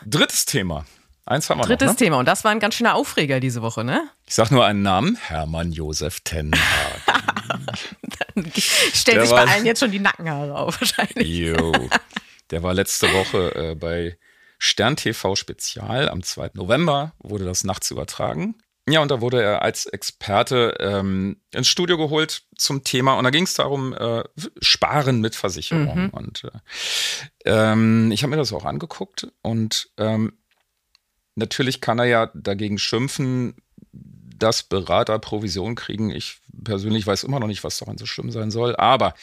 Drittes 0.04 0.44
Thema. 0.44 0.84
Eins 1.26 1.49
haben 1.49 1.59
wir 1.59 1.67
Drittes 1.67 1.87
noch, 1.87 1.93
ne? 1.94 1.97
Thema. 1.97 2.19
Und 2.19 2.26
das 2.26 2.44
war 2.44 2.50
ein 2.50 2.61
ganz 2.61 2.75
schöner 2.75 2.94
Aufreger 2.94 3.41
diese 3.41 3.62
Woche, 3.62 3.82
ne? 3.82 4.09
Ich 4.26 4.35
sag 4.35 4.50
nur 4.50 4.65
einen 4.65 4.82
Namen: 4.82 5.17
Hermann 5.17 5.73
Josef 5.73 6.21
Tenhag. 6.21 6.61
Dann 7.06 8.53
stellt 8.56 9.23
sich 9.23 9.31
bei 9.31 9.47
allen 9.47 9.65
jetzt 9.65 9.81
schon 9.81 9.91
die 9.91 10.00
Nackenhaare 10.00 10.55
auf, 10.55 10.81
wahrscheinlich. 10.81 11.26
Jo. 11.26 11.73
Der 12.50 12.62
war 12.62 12.75
letzte 12.75 13.11
Woche 13.12 13.55
äh, 13.55 13.75
bei 13.75 14.19
Stern 14.59 14.97
TV 14.97 15.35
Spezial 15.35 16.09
am 16.09 16.23
2. 16.23 16.50
November, 16.55 17.15
wurde 17.19 17.44
das 17.44 17.65
nachts 17.65 17.91
übertragen. 17.91 18.56
Ja, 18.88 19.00
und 19.00 19.11
da 19.11 19.23
wurde 19.23 19.43
er 19.43 19.62
als 19.62 19.87
Experte 19.87 20.76
ähm, 20.79 21.41
ins 21.53 21.69
Studio 21.69 21.97
geholt 21.97 22.43
zum 22.56 22.85
Thema 22.85 23.15
und 23.15 23.25
da 23.25 23.31
ging 23.31 23.44
es 23.44 23.55
darum, 23.55 23.94
äh, 23.94 24.25
Sparen 24.61 25.23
mit 25.23 25.35
Versicherung. 25.35 26.05
Mhm. 26.05 26.11
Und 26.11 26.44
äh, 26.44 26.50
ähm, 27.47 28.12
ich 28.12 28.23
habe 28.23 28.31
mir 28.31 28.37
das 28.37 28.53
auch 28.53 28.67
angeguckt 28.67 29.29
und 29.41 29.88
ähm, 29.97 30.35
natürlich 31.34 31.81
kann 31.81 31.98
er 31.98 32.06
ja 32.06 32.31
dagegen 32.34 32.78
schimpfen, 32.78 33.54
dass 33.92 34.62
Berater 34.62 35.19
Provision 35.19 35.75
kriegen. 35.75 36.10
Ich 36.10 36.38
persönlich 36.64 37.06
weiß 37.06 37.25
immer 37.25 37.40
noch 37.40 37.46
nicht, 37.46 37.64
was 37.64 37.78
daran 37.78 37.98
so 37.98 38.06
schlimm 38.06 38.31
sein 38.31 38.50
soll, 38.50 38.76
aber 38.76 39.14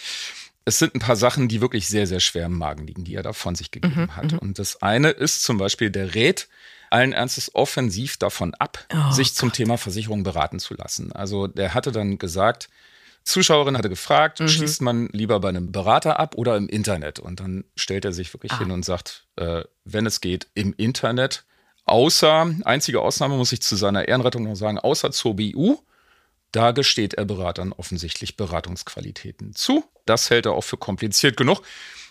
es 0.64 0.80
sind 0.80 0.96
ein 0.96 1.00
paar 1.00 1.16
Sachen, 1.16 1.48
die 1.48 1.62
wirklich 1.62 1.88
sehr, 1.88 2.08
sehr 2.08 2.20
schwer 2.20 2.46
im 2.46 2.58
Magen 2.58 2.86
liegen, 2.86 3.04
die 3.04 3.16
er 3.16 3.24
da 3.24 3.34
von 3.34 3.56
sich 3.56 3.72
gegeben 3.72 4.04
mhm, 4.04 4.16
hat. 4.16 4.32
Mhm. 4.34 4.38
Und 4.38 4.60
das 4.60 4.82
eine 4.82 5.10
ist 5.10 5.44
zum 5.44 5.58
Beispiel, 5.58 5.90
der 5.90 6.14
rät 6.14 6.48
allen 6.92 7.14
Ernstes 7.14 7.56
offensiv 7.56 8.18
davon 8.18 8.54
ab, 8.56 8.86
oh, 8.94 9.12
sich 9.12 9.34
zum 9.34 9.50
Gott. 9.50 9.56
Thema 9.56 9.78
Versicherung 9.78 10.24
beraten 10.24 10.60
zu 10.60 10.76
lassen. 10.76 11.12
Also 11.14 11.48
der 11.48 11.74
hatte 11.74 11.92
dann 11.92 12.18
gesagt, 12.18 12.70
Zuschauerin 13.24 13.78
hatte 13.78 13.90
gefragt, 13.90 14.40
mhm. 14.40 14.48
schließt 14.48 14.82
man 14.82 15.08
lieber 15.12 15.40
bei 15.40 15.50
einem 15.50 15.72
Berater 15.72 16.20
ab 16.20 16.36
oder 16.36 16.58
im 16.58 16.68
Internet? 16.68 17.20
Und 17.20 17.40
dann 17.40 17.64
stellt 17.76 18.06
er 18.06 18.14
sich 18.14 18.34
wirklich 18.34 18.52
ah. 18.52 18.60
hin 18.60 18.72
und 18.72 18.84
sagt, 18.84 19.26
äh, 19.38 19.64
wenn 19.86 20.06
es 20.06 20.22
geht, 20.22 20.48
im 20.54 20.74
Internet. 20.76 21.44
Außer, 21.86 22.54
einzige 22.64 23.02
Ausnahme 23.02 23.38
muss 23.38 23.52
ich 23.52 23.62
zu 23.62 23.76
seiner 23.76 24.08
Ehrenrettung 24.08 24.44
noch 24.44 24.56
sagen, 24.56 24.80
außer 24.80 25.12
zur 25.12 25.36
BU, 25.36 25.80
da 26.52 26.72
gesteht 26.72 27.14
er 27.14 27.26
Beratern 27.26 27.72
offensichtlich 27.72 28.36
Beratungsqualitäten 28.36 29.56
zu. 29.56 29.86
Das 30.06 30.30
hält 30.30 30.46
er 30.46 30.52
auch 30.52 30.64
für 30.64 30.78
kompliziert 30.78 31.38
genug. 31.38 31.62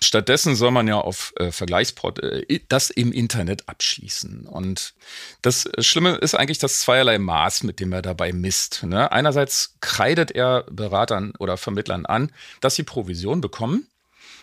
Stattdessen 0.02 0.56
soll 0.56 0.70
man 0.70 0.88
ja 0.88 0.96
auf 0.96 1.34
äh, 1.36 1.52
Vergleichsport 1.52 2.22
äh, 2.22 2.60
das 2.68 2.88
im 2.88 3.12
Internet 3.12 3.68
abschließen. 3.68 4.46
Und 4.46 4.94
das 5.42 5.68
Schlimme 5.80 6.16
ist 6.16 6.34
eigentlich 6.34 6.58
das 6.58 6.80
zweierlei 6.80 7.18
Maß, 7.18 7.64
mit 7.64 7.80
dem 7.80 7.92
er 7.92 8.00
dabei 8.00 8.32
misst. 8.32 8.82
Ne? 8.82 9.12
Einerseits 9.12 9.76
kreidet 9.80 10.30
er 10.30 10.64
Beratern 10.70 11.34
oder 11.38 11.58
Vermittlern 11.58 12.06
an, 12.06 12.32
dass 12.62 12.76
sie 12.76 12.82
Provision 12.82 13.42
bekommen, 13.42 13.88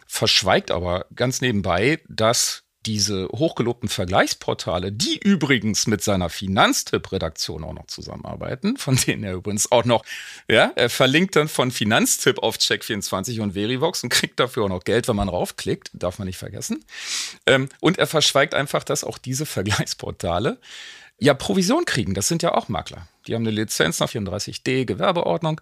verschweigt 0.06 0.70
aber 0.70 1.08
ganz 1.16 1.42
nebenbei, 1.42 2.02
dass 2.08 2.64
diese 2.88 3.28
hochgelobten 3.28 3.90
Vergleichsportale, 3.90 4.92
die 4.94 5.20
übrigens 5.20 5.88
mit 5.88 6.02
seiner 6.02 6.30
Finanztipp-Redaktion 6.30 7.64
auch 7.66 7.74
noch 7.74 7.88
zusammenarbeiten, 7.88 8.78
von 8.78 8.96
denen 8.96 9.24
er 9.24 9.34
übrigens 9.34 9.72
auch 9.72 9.84
noch, 9.84 10.04
ja, 10.50 10.72
er 10.76 10.90
verlinkt 10.90 11.36
dann 11.36 11.50
von 11.50 11.72
Finanztipp 11.72 12.40
auf 12.40 12.56
Check24 12.56 13.42
und 13.42 13.54
Verivox 13.54 14.04
und 14.04 14.10
kriegt 14.10 14.40
dafür 14.40 14.64
auch 14.64 14.70
noch 14.70 14.86
Geld, 14.86 15.08
wenn 15.08 15.18
man 15.18 15.30
raufklickt, 15.30 15.92
darf 15.94 16.18
man 16.18 16.28
nicht 16.28 16.38
vergessen. 16.38 16.86
Ähm, 17.46 17.68
und 17.82 18.00
er 18.00 18.08
verschweigt 18.08 18.54
einfach, 18.56 18.84
dass 18.84 19.04
auch 19.04 19.18
diese 19.18 19.46
Vergleichsportale 19.46 20.58
ja 21.20 21.34
Provision 21.34 21.86
kriegen. 21.86 22.14
Das 22.14 22.28
sind 22.28 22.42
ja 22.42 22.54
auch 22.54 22.70
Makler. 22.70 23.08
Die 23.28 23.36
haben 23.36 23.44
eine 23.44 23.52
Lizenz 23.52 24.00
nach 24.00 24.10
34d 24.10 24.86
Gewerbeordnung 24.86 25.60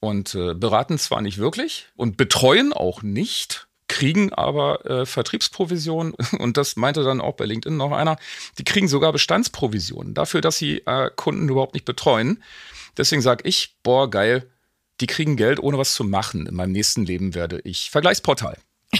und 0.00 0.34
äh, 0.34 0.54
beraten 0.54 0.98
zwar 0.98 1.20
nicht 1.20 1.38
wirklich 1.38 1.88
und 1.96 2.16
betreuen 2.16 2.72
auch 2.72 3.02
nicht 3.02 3.65
kriegen 3.88 4.32
aber 4.32 4.84
äh, 4.86 5.06
Vertriebsprovisionen 5.06 6.14
und 6.38 6.56
das 6.56 6.76
meinte 6.76 7.02
dann 7.02 7.20
auch 7.20 7.34
bei 7.34 7.44
LinkedIn 7.44 7.76
noch 7.76 7.92
einer, 7.92 8.16
die 8.58 8.64
kriegen 8.64 8.88
sogar 8.88 9.12
Bestandsprovisionen 9.12 10.14
dafür, 10.14 10.40
dass 10.40 10.58
sie 10.58 10.82
äh, 10.86 11.10
Kunden 11.14 11.48
überhaupt 11.48 11.74
nicht 11.74 11.84
betreuen. 11.84 12.42
Deswegen 12.96 13.22
sage 13.22 13.46
ich, 13.48 13.76
boah, 13.82 14.10
geil, 14.10 14.50
die 15.00 15.06
kriegen 15.06 15.36
Geld, 15.36 15.60
ohne 15.60 15.78
was 15.78 15.94
zu 15.94 16.04
machen. 16.04 16.46
In 16.46 16.54
meinem 16.54 16.72
nächsten 16.72 17.04
Leben 17.04 17.34
werde 17.34 17.60
ich 17.64 17.90
Vergleichsportal. 17.90 18.58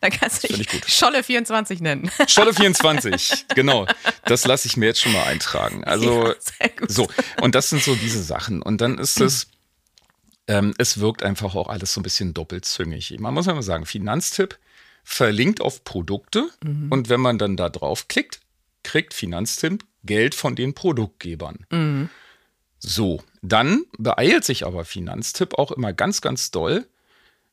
Da 0.00 0.10
kannst 0.10 0.42
du 0.42 0.48
dich 0.48 0.68
Scholle24 0.68 1.80
nennen. 1.80 2.10
Scholle24, 2.26 3.54
genau. 3.54 3.86
Das 4.24 4.44
lasse 4.44 4.66
ich 4.66 4.76
mir 4.76 4.86
jetzt 4.86 5.00
schon 5.00 5.12
mal 5.12 5.22
eintragen. 5.22 5.84
Also, 5.84 6.26
ja, 6.26 6.34
so. 6.88 7.06
Und 7.40 7.54
das 7.54 7.70
sind 7.70 7.84
so 7.84 7.94
diese 7.94 8.20
Sachen. 8.20 8.62
Und 8.62 8.80
dann 8.80 8.98
ist 8.98 9.20
es, 9.20 9.46
ähm, 10.48 10.74
es 10.78 11.00
wirkt 11.00 11.22
einfach 11.22 11.54
auch 11.54 11.68
alles 11.68 11.94
so 11.94 12.00
ein 12.00 12.02
bisschen 12.02 12.34
doppelzüngig. 12.34 13.18
Man 13.18 13.34
muss 13.34 13.46
ja 13.46 13.54
mal 13.54 13.62
sagen, 13.62 13.86
Finanztipp 13.86 14.58
verlinkt 15.04 15.60
auf 15.60 15.84
Produkte 15.84 16.48
mhm. 16.64 16.90
und 16.90 17.08
wenn 17.08 17.20
man 17.20 17.38
dann 17.38 17.56
da 17.56 17.68
draufklickt, 17.68 18.40
kriegt 18.82 19.14
Finanztipp 19.14 19.84
Geld 20.04 20.34
von 20.34 20.56
den 20.56 20.74
Produktgebern. 20.74 21.66
Mhm. 21.70 22.08
So, 22.78 23.22
dann 23.42 23.84
beeilt 23.96 24.44
sich 24.44 24.66
aber 24.66 24.84
Finanztipp 24.84 25.54
auch 25.54 25.70
immer 25.70 25.92
ganz, 25.92 26.20
ganz 26.20 26.50
doll 26.50 26.86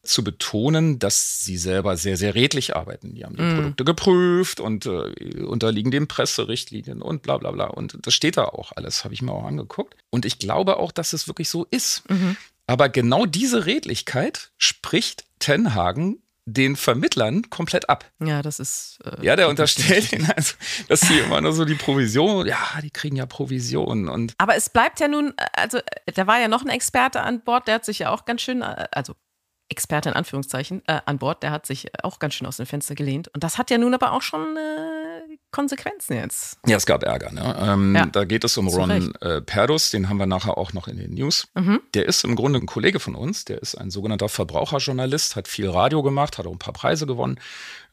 zu 0.02 0.24
betonen, 0.24 0.98
dass 0.98 1.42
sie 1.42 1.58
selber 1.58 1.98
sehr, 1.98 2.18
sehr 2.18 2.34
redlich 2.34 2.76
arbeiten. 2.76 3.14
Die 3.14 3.26
haben 3.26 3.36
die 3.36 3.44
mm. 3.44 3.56
Produkte 3.56 3.84
geprüft 3.84 4.62
und 4.62 4.86
äh, 4.86 5.44
unterliegen 5.44 5.92
den 5.92 6.08
Presserichtlinien 6.08 7.02
und 7.02 7.22
bla 7.22 7.38
bla 7.38 7.52
bla. 7.52 7.66
Und 7.66 7.98
das 8.04 8.14
steht 8.14 8.38
da 8.38 8.46
auch 8.46 8.72
alles, 8.76 9.04
habe 9.04 9.14
ich 9.14 9.22
mir 9.22 9.34
auch 9.34 9.44
angeguckt. 9.44 9.96
Und 10.10 10.26
ich 10.26 10.40
glaube 10.40 10.78
auch, 10.78 10.94
dass 10.94 11.12
es 11.12 11.28
wirklich 11.28 11.50
so 11.50 11.68
ist. 11.70 12.10
Mhm. 12.10 12.38
Aber 12.70 12.88
genau 12.88 13.26
diese 13.26 13.66
Redlichkeit 13.66 14.52
spricht 14.60 15.26
Tenhagen 15.40 16.22
den 16.46 16.76
Vermittlern 16.76 17.50
komplett 17.50 17.90
ab. 17.90 18.06
Ja, 18.24 18.44
das 18.44 18.60
ist. 18.60 19.00
Äh, 19.04 19.26
ja, 19.26 19.36
der 19.36 19.50
unterstellt 19.50 20.14
ihnen 20.14 20.32
also, 20.36 20.54
dass 20.88 21.02
sie 21.02 21.18
immer 21.18 21.42
nur 21.42 21.54
so 21.54 21.66
die 21.66 21.74
Provision, 21.74 22.46
ja, 22.46 22.60
die 22.84 22.92
kriegen 22.92 23.16
ja 23.16 23.26
Provision 23.26 24.08
und. 24.08 24.34
Aber 24.38 24.56
es 24.56 24.70
bleibt 24.70 25.00
ja 25.00 25.08
nun, 25.08 25.34
also 25.54 25.80
da 26.14 26.28
war 26.28 26.40
ja 26.40 26.48
noch 26.48 26.64
ein 26.64 26.70
Experte 26.70 27.22
an 27.22 27.42
Bord, 27.42 27.68
der 27.68 27.76
hat 27.76 27.86
sich 27.86 28.00
ja 28.00 28.12
auch 28.12 28.26
ganz 28.26 28.42
schön, 28.44 28.62
äh, 28.62 28.88
also 28.92 29.16
Experte 29.70 30.10
in 30.10 30.16
Anführungszeichen, 30.16 30.82
äh, 30.88 31.00
an 31.06 31.20
Bord, 31.20 31.44
der 31.44 31.52
hat 31.52 31.66
sich 31.66 31.88
auch 32.04 32.20
ganz 32.20 32.34
schön 32.34 32.48
aus 32.48 32.58
dem 32.58 32.66
Fenster 32.66 32.96
gelehnt. 32.96 33.28
Und 33.30 33.44
das 33.44 33.58
hat 33.58 33.70
ja 33.70 33.78
nun 33.78 33.94
aber 33.94 34.12
auch 34.12 34.22
schon 34.22 34.58
äh, 34.58 35.38
Konsequenzen 35.52 36.16
jetzt. 36.16 36.58
Ja, 36.66 36.78
es 36.78 36.86
gab 36.86 37.04
Ärger. 37.04 37.32
Ne? 37.32 37.56
Ähm, 37.60 37.96
ja. 37.96 38.06
Da 38.08 38.26
geht 38.26 38.44
es 38.44 38.58
um 38.58 38.68
Ron 38.68 39.14
äh, 39.22 39.42
Perdus, 39.42 39.92
den 39.92 40.10
haben 40.10 40.18
wir 40.18 40.26
nachher 40.26 40.58
auch 40.58 40.74
noch 40.74 40.88
in 40.88 40.98
den 40.98 41.14
News. 41.14 41.48
Mhm. 41.56 41.82
Der 41.94 42.06
ist 42.08 42.24
im 42.24 42.36
Grunde 42.36 42.60
ein 42.60 42.66
Kollege 42.66 43.00
von 43.00 43.16
uns, 43.16 43.46
der 43.46 43.62
ist 43.62 43.76
ein 43.76 43.92
sogenannter 43.92 44.30
Verbraucherjournalist, 44.30 45.36
hat 45.36 45.48
viel 45.48 45.70
Radio 45.70 46.04
gemacht, 46.04 46.38
hat 46.38 46.48
auch 46.48 46.52
ein 46.52 46.60
paar 46.60 46.74
Preise 46.74 47.06
gewonnen 47.06 47.40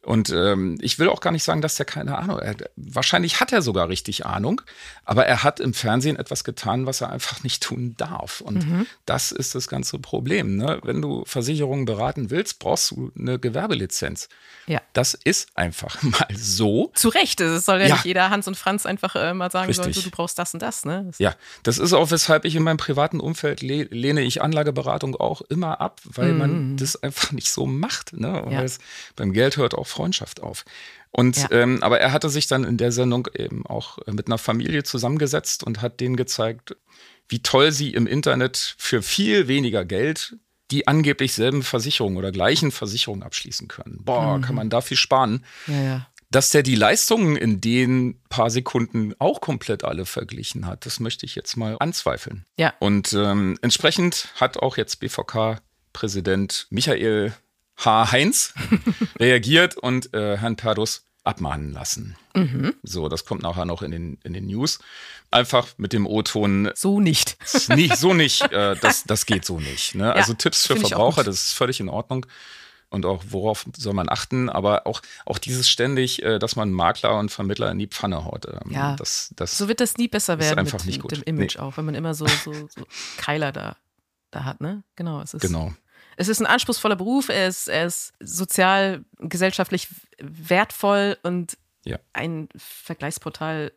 und 0.07 0.31
ähm, 0.31 0.79
ich 0.81 1.01
will 1.01 1.09
auch 1.09 1.21
gar 1.21 1.33
nicht 1.33 1.43
sagen, 1.43 1.63
dass 1.63 1.75
der 1.75 1.85
keine 1.85 2.17
Ahnung 2.17 2.41
hat. 2.41 2.71
Wahrscheinlich 2.77 3.41
hat 3.41 3.53
er 3.53 3.61
sogar 3.61 3.89
richtig 3.89 4.25
Ahnung, 4.25 4.61
aber 5.05 5.27
er 5.27 5.43
hat 5.43 5.59
im 5.59 5.75
Fernsehen 5.75 6.15
etwas 6.15 6.45
getan, 6.45 6.87
was 6.87 7.01
er 7.01 7.11
einfach 7.11 7.43
nicht 7.43 7.61
tun 7.61 7.97
darf. 7.97 8.41
Und 8.41 8.69
mhm. 8.69 8.87
das 9.05 9.33
ist 9.33 9.57
das 9.57 9.67
ganze 9.67 9.99
Problem. 9.99 10.59
Ne? 10.59 10.79
Wenn 10.85 11.03
du 11.03 11.25
Versicherungen 11.25 11.87
beraten 11.87 12.31
willst, 12.31 12.61
brauchst 12.61 12.93
du 12.93 13.11
eine 13.19 13.41
Gewerbelizenz. 13.41 14.29
Ja. 14.69 14.81
Das 14.93 15.15
ist 15.15 15.49
einfach 15.57 16.01
mal 16.03 16.29
so. 16.37 16.93
Zu 16.95 17.09
Recht. 17.09 17.41
Es 17.41 17.65
soll 17.65 17.81
ja, 17.81 17.89
ja, 17.89 17.95
nicht 17.95 18.05
jeder 18.05 18.31
Hans 18.31 18.47
und 18.47 18.57
Franz 18.57 18.87
einfach 18.87 19.17
äh, 19.17 19.35
mal 19.35 19.51
sagen 19.51 19.73
sollen, 19.73 19.91
du, 19.91 20.01
du 20.01 20.11
brauchst 20.11 20.39
das 20.39 20.55
und 20.55 20.63
das. 20.63 20.85
Ne? 20.85 21.03
Das 21.09 21.19
ja, 21.19 21.35
das 21.65 21.79
ist 21.79 21.93
auch, 21.93 22.13
weshalb 22.13 22.45
ich 22.45 22.55
in 22.55 22.63
meinem 22.63 22.77
privaten 22.77 23.19
Umfeld 23.19 23.61
le 23.61 23.83
lehne 23.91 24.21
ich 24.21 24.41
Anlageberatung 24.41 25.17
auch 25.17 25.41
immer 25.43 25.81
ab, 25.81 26.01
weil 26.05 26.31
mhm. 26.31 26.39
man 26.39 26.77
das 26.77 27.03
einfach 27.03 27.33
nicht 27.33 27.51
so 27.51 27.67
macht. 27.67 28.13
Ne? 28.13 28.29
Ja. 28.29 28.59
Weil 28.59 28.65
es 28.65 28.79
beim 29.17 29.33
Geld 29.33 29.57
hört 29.57 29.75
auch 29.75 29.96
Freundschaft 29.97 30.43
auf. 30.43 30.65
Und 31.11 31.37
ja. 31.37 31.51
ähm, 31.51 31.83
aber 31.83 31.99
er 32.01 32.13
hatte 32.13 32.29
sich 32.29 32.47
dann 32.47 32.65
in 32.65 32.77
der 32.77 32.93
Sendung 32.93 33.29
eben 33.35 33.67
auch 33.67 33.99
mit 34.07 34.27
einer 34.27 34.39
Familie 34.39 34.83
zusammengesetzt 34.83 35.65
und 35.65 35.81
hat 35.81 36.01
denen 36.01 36.17
gezeigt, 36.17 36.77
wie 37.29 37.43
toll 37.43 37.73
sie 37.73 37.91
im 37.91 38.07
Internet 38.07 38.77
für 38.79 39.03
viel 39.03 39.49
weniger 39.49 39.85
Geld 39.85 40.37
die 40.71 40.89
angeblich 40.89 41.33
selben 41.33 41.63
Versicherungen 41.63 42.19
oder 42.19 42.33
gleichen 42.33 42.73
Versicherungen 42.73 43.23
abschließen 43.23 43.69
können. 43.69 44.01
Boah, 44.03 44.37
mhm. 44.37 44.43
kann 44.43 44.57
man 44.57 44.71
da 44.71 44.81
viel 44.81 44.97
sparen. 44.97 45.45
Ja, 45.67 45.83
ja. 45.83 46.07
Dass 46.29 46.51
der 46.51 46.65
die 46.65 46.75
Leistungen 46.75 47.37
in 47.37 47.61
den 47.61 48.21
paar 48.29 48.51
Sekunden 48.51 49.15
auch 49.21 49.41
komplett 49.41 49.85
alle 49.85 50.05
verglichen 50.05 50.67
hat, 50.67 50.85
das 50.85 50.99
möchte 50.99 51.25
ich 51.25 51.37
jetzt 51.37 51.57
mal 51.57 51.77
anzweifeln. 51.79 52.45
Ja. 52.59 52.75
Und 52.81 53.13
ähm, 53.13 53.57
entsprechend 53.63 54.29
hat 54.35 54.57
auch 54.57 54.77
jetzt 54.77 54.97
BVK-Präsident 54.97 56.67
Michael 56.71 57.33
H. 57.79 58.13
Heinz 58.13 58.55
reagiert 59.19 59.77
und 59.77 60.13
äh, 60.15 60.37
Herrn 60.39 60.57
Perdus 60.57 61.05
abmahnen 61.25 61.73
lassen. 61.73 62.17
Mhm. 62.35 62.75
So, 62.83 63.09
das 63.09 63.25
kommt 63.25 63.43
nachher 63.43 63.65
noch 63.65 63.83
in 63.83 63.91
den, 63.91 64.19
in 64.23 64.33
den 64.33 64.47
News. 64.47 64.79
Einfach 65.31 65.69
mit 65.77 65.93
dem 65.93 66.07
O-Ton. 66.07 66.71
So 66.75 67.01
nicht. 67.01 67.37
nicht 67.69 67.97
so 67.97 68.15
nicht. 68.15 68.43
Äh, 68.53 68.77
das, 68.77 69.05
das 69.05 69.27
geht 69.27 69.45
so 69.45 69.59
nicht. 69.59 69.97
Ne? 69.97 70.05
Ja, 70.05 70.13
also 70.13 70.35
Tipps 70.35 70.67
für 70.67 70.77
Verbraucher, 70.77 71.25
das 71.25 71.35
ist 71.37 71.53
völlig 71.53 71.81
in 71.81 71.89
Ordnung. 71.89 72.27
Und 72.89 73.05
auch 73.05 73.25
worauf 73.31 73.67
soll 73.77 73.95
man 73.95 74.09
achten, 74.09 74.49
aber 74.49 74.87
auch, 74.87 75.03
auch 75.25 75.39
dieses 75.39 75.69
ständig, 75.69 76.23
äh, 76.23 76.39
dass 76.39 76.55
man 76.55 76.71
Makler 76.71 77.19
und 77.19 77.31
Vermittler 77.31 77.73
in 77.73 77.79
die 77.81 77.89
Pfanne 77.89 78.25
haut. 78.25 78.47
Ähm, 78.47 78.71
ja, 78.71 78.95
das, 78.95 79.33
das 79.35 79.59
so 79.59 79.67
wird 79.67 79.81
das 79.81 79.97
nie 79.97 80.07
besser 80.07 80.39
werden 80.39 80.61
einfach 80.61 80.79
mit, 80.79 80.87
nicht 80.87 81.03
gut. 81.03 81.11
dem 81.11 81.23
Image 81.25 81.57
nee. 81.57 81.63
auch, 81.63 81.77
wenn 81.77 81.85
man 81.85 81.97
immer 81.97 82.15
so, 82.15 82.27
so, 82.29 82.53
so 82.53 82.87
Keiler 83.17 83.51
da, 83.51 83.77
da 84.31 84.45
hat, 84.45 84.61
ne? 84.61 84.85
Genau, 84.95 85.21
es 85.21 85.35
ist. 85.35 85.43
Genau. 85.43 85.75
Es 86.17 86.29
ist 86.29 86.41
ein 86.41 86.47
anspruchsvoller 86.47 86.97
Beruf, 86.97 87.29
er 87.29 87.49
ist, 87.49 87.69
er 87.69 87.87
ist 87.87 88.15
sozial, 88.21 89.05
gesellschaftlich 89.19 89.89
wertvoll 90.19 91.19
und 91.23 91.57
ja. 91.85 91.99
ein 92.13 92.49
Vergleichsportal 92.57 93.73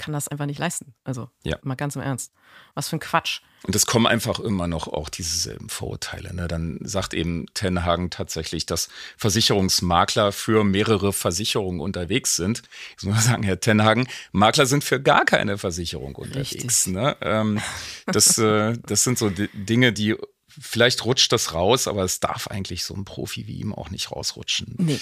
kann 0.00 0.14
das 0.14 0.28
einfach 0.28 0.46
nicht 0.46 0.58
leisten. 0.58 0.94
Also 1.04 1.28
ja. 1.42 1.58
mal 1.62 1.74
ganz 1.74 1.94
im 1.94 2.02
Ernst. 2.02 2.32
Was 2.74 2.88
für 2.88 2.96
ein 2.96 3.00
Quatsch. 3.00 3.42
Und 3.64 3.76
es 3.76 3.84
kommen 3.84 4.06
einfach 4.06 4.40
immer 4.40 4.66
noch 4.66 4.88
auch 4.88 5.10
dieselben 5.10 5.68
Vorurteile. 5.68 6.34
Ne? 6.34 6.48
Dann 6.48 6.78
sagt 6.82 7.12
eben 7.12 7.44
Tenhagen 7.52 8.08
tatsächlich, 8.08 8.64
dass 8.64 8.88
Versicherungsmakler 9.18 10.32
für 10.32 10.64
mehrere 10.64 11.12
Versicherungen 11.12 11.80
unterwegs 11.80 12.36
sind. 12.36 12.62
Ich 12.96 13.04
muss 13.04 13.14
mal 13.16 13.20
sagen, 13.20 13.42
Herr 13.42 13.60
Tenhagen, 13.60 14.08
Makler 14.32 14.64
sind 14.64 14.82
für 14.82 15.02
gar 15.02 15.26
keine 15.26 15.58
Versicherung 15.58 16.14
unterwegs. 16.14 16.86
Ne? 16.86 17.16
Ähm, 17.20 17.60
das, 18.06 18.38
äh, 18.38 18.78
das 18.86 19.04
sind 19.04 19.18
so 19.18 19.30
Dinge, 19.30 19.92
die 19.92 20.16
vielleicht 20.58 21.04
rutscht 21.04 21.32
das 21.32 21.54
raus, 21.54 21.88
aber 21.88 22.04
es 22.04 22.20
darf 22.20 22.48
eigentlich 22.48 22.84
so 22.84 22.94
ein 22.94 23.04
Profi 23.04 23.46
wie 23.46 23.58
ihm 23.58 23.74
auch 23.74 23.90
nicht 23.90 24.10
rausrutschen. 24.10 24.74
Nee. 24.78 25.00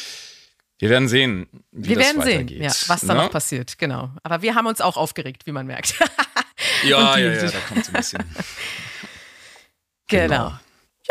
Wir 0.79 0.91
werden 0.91 1.09
sehen, 1.09 1.49
wie 1.73 1.91
wir 1.91 1.97
das 1.97 2.07
werden 2.07 2.21
weitergeht. 2.21 2.49
sehen, 2.49 2.63
ja, 2.63 2.73
was 2.87 3.01
da 3.01 3.15
ne? 3.15 3.23
noch 3.23 3.31
passiert, 3.31 3.79
genau. 3.79 4.13
Aber 4.23 4.43
wir 4.43 4.55
haben 4.55 4.67
uns 4.67 4.81
auch 4.81 4.97
aufgeregt, 4.97 5.47
wie 5.47 5.53
man 5.53 5.67
merkt. 5.67 5.95
ja, 6.85 7.19
ja, 7.19 7.33
ja, 7.33 7.51
da 7.51 7.59
kommt 7.69 7.81
es 7.81 7.89
ein 7.89 7.95
bisschen. 7.95 8.25
genau. 10.07 10.27
genau. 10.27 10.59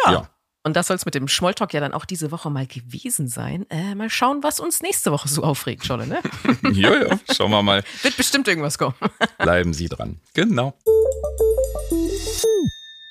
Ja. 0.06 0.12
ja. 0.12 0.30
Und 0.64 0.74
das 0.76 0.88
soll 0.88 0.98
es 0.98 1.06
mit 1.06 1.16
dem 1.16 1.30
Schmolltalk 1.30 1.74
ja 1.74 1.80
dann 1.80 1.94
auch 1.94 2.04
diese 2.04 2.30
Woche 2.32 2.50
mal 2.50 2.68
gewesen 2.68 3.30
sein. 3.30 3.66
Äh, 3.70 3.96
mal 3.96 4.10
schauen, 4.10 4.44
was 4.44 4.60
uns 4.60 4.82
nächste 4.82 5.14
Woche 5.14 5.30
so 5.30 5.44
aufregt, 5.44 5.86
Scholle, 5.86 6.06
ne? 6.08 6.22
ja, 6.74 6.94
ja, 7.08 7.20
schauen 7.34 7.52
wir 7.52 7.64
mal. 7.64 7.84
Wird 8.02 8.18
bestimmt 8.18 8.50
irgendwas 8.50 8.78
kommen. 8.78 8.96
Bleiben 9.38 9.74
Sie 9.74 9.88
dran. 9.88 10.20
Genau. 10.34 10.78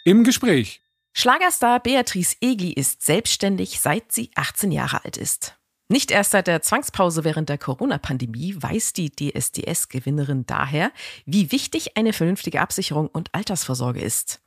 Im 0.04 0.22
Gespräch. 0.22 0.82
Schlagerstar 1.18 1.80
Beatrice 1.80 2.36
Egli 2.42 2.74
ist 2.74 3.02
selbstständig, 3.02 3.80
seit 3.80 4.12
sie 4.12 4.30
18 4.34 4.70
Jahre 4.70 5.02
alt 5.02 5.16
ist. 5.16 5.56
Nicht 5.88 6.10
erst 6.10 6.32
seit 6.32 6.46
der 6.46 6.60
Zwangspause 6.60 7.24
während 7.24 7.48
der 7.48 7.56
Corona-Pandemie 7.56 8.54
weiß 8.58 8.92
die 8.92 9.10
DSDS-Gewinnerin 9.10 10.44
daher, 10.44 10.92
wie 11.24 11.52
wichtig 11.52 11.96
eine 11.96 12.12
vernünftige 12.12 12.60
Absicherung 12.60 13.06
und 13.06 13.34
Altersvorsorge 13.34 14.02
ist. 14.02 14.42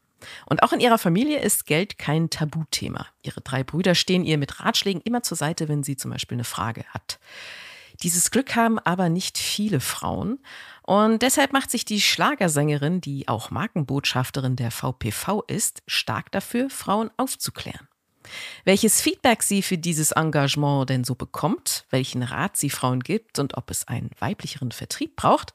Und 0.45 0.61
auch 0.61 0.71
in 0.71 0.79
ihrer 0.79 0.99
Familie 0.99 1.39
ist 1.39 1.65
Geld 1.65 1.97
kein 1.97 2.29
Tabuthema. 2.29 3.07
Ihre 3.23 3.41
drei 3.41 3.63
Brüder 3.63 3.95
stehen 3.95 4.23
ihr 4.23 4.37
mit 4.37 4.59
Ratschlägen 4.59 5.01
immer 5.01 5.23
zur 5.23 5.37
Seite, 5.37 5.69
wenn 5.69 5.81
sie 5.81 5.97
zum 5.97 6.11
Beispiel 6.11 6.35
eine 6.35 6.43
Frage 6.43 6.85
hat. 6.89 7.17
Dieses 8.03 8.31
Glück 8.31 8.55
haben 8.55 8.79
aber 8.79 9.09
nicht 9.09 9.37
viele 9.37 9.79
Frauen. 9.79 10.39
Und 10.83 11.21
deshalb 11.21 11.53
macht 11.53 11.69
sich 11.69 11.85
die 11.85 12.01
Schlagersängerin, 12.01 13.01
die 13.01 13.27
auch 13.27 13.51
Markenbotschafterin 13.51 14.55
der 14.55 14.71
VPV 14.71 15.43
ist, 15.47 15.83
stark 15.85 16.31
dafür, 16.31 16.69
Frauen 16.69 17.11
aufzuklären. 17.17 17.87
Welches 18.63 19.01
Feedback 19.01 19.43
sie 19.43 19.61
für 19.61 19.77
dieses 19.77 20.11
Engagement 20.11 20.89
denn 20.89 21.03
so 21.03 21.15
bekommt, 21.15 21.85
welchen 21.89 22.23
Rat 22.23 22.57
sie 22.57 22.69
Frauen 22.69 23.01
gibt 23.01 23.39
und 23.39 23.57
ob 23.57 23.71
es 23.71 23.87
einen 23.87 24.11
weiblicheren 24.19 24.71
Vertrieb 24.71 25.15
braucht, 25.15 25.53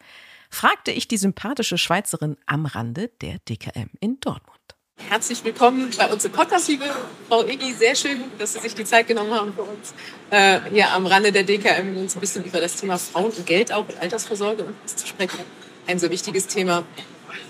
fragte 0.51 0.91
ich 0.91 1.09
die 1.09 1.17
sympathische 1.17 1.79
Schweizerin 1.79 2.37
am 2.47 2.67
Rande 2.67 3.11
der 3.21 3.39
DKM 3.41 3.91
in 4.01 4.21
Dortmund. 4.21 4.74
Herzlich 4.97 5.45
willkommen 5.45 5.91
bei 5.97 6.07
uns 6.07 6.25
im 6.25 6.33
Podcast, 6.33 6.69
liebe 6.69 6.85
Frau 7.29 7.45
Igli. 7.45 7.73
Sehr 7.73 7.95
schön, 7.95 8.25
dass 8.39 8.53
Sie 8.53 8.61
sich 8.61 8.75
die 8.75 8.85
Zeit 8.85 9.07
genommen 9.07 9.33
haben 9.33 9.53
für 9.53 9.63
uns 9.63 9.93
äh, 10.31 10.61
hier 10.73 10.91
am 10.93 11.07
Rande 11.07 11.31
der 11.31 11.43
DKM 11.43 11.97
uns 11.97 12.17
ein 12.17 12.21
bisschen 12.21 12.45
über 12.45 12.61
das 12.61 12.77
Thema 12.77 12.99
Frauen 12.99 13.31
und 13.31 13.47
Geld 13.47 13.73
auch 13.73 13.89
und 13.89 14.01
Altersvorsorge 14.01 14.65
zu 14.87 15.07
sprechen. 15.07 15.39
Ein 15.87 15.99
so 15.99 16.11
wichtiges 16.11 16.47
Thema 16.47 16.85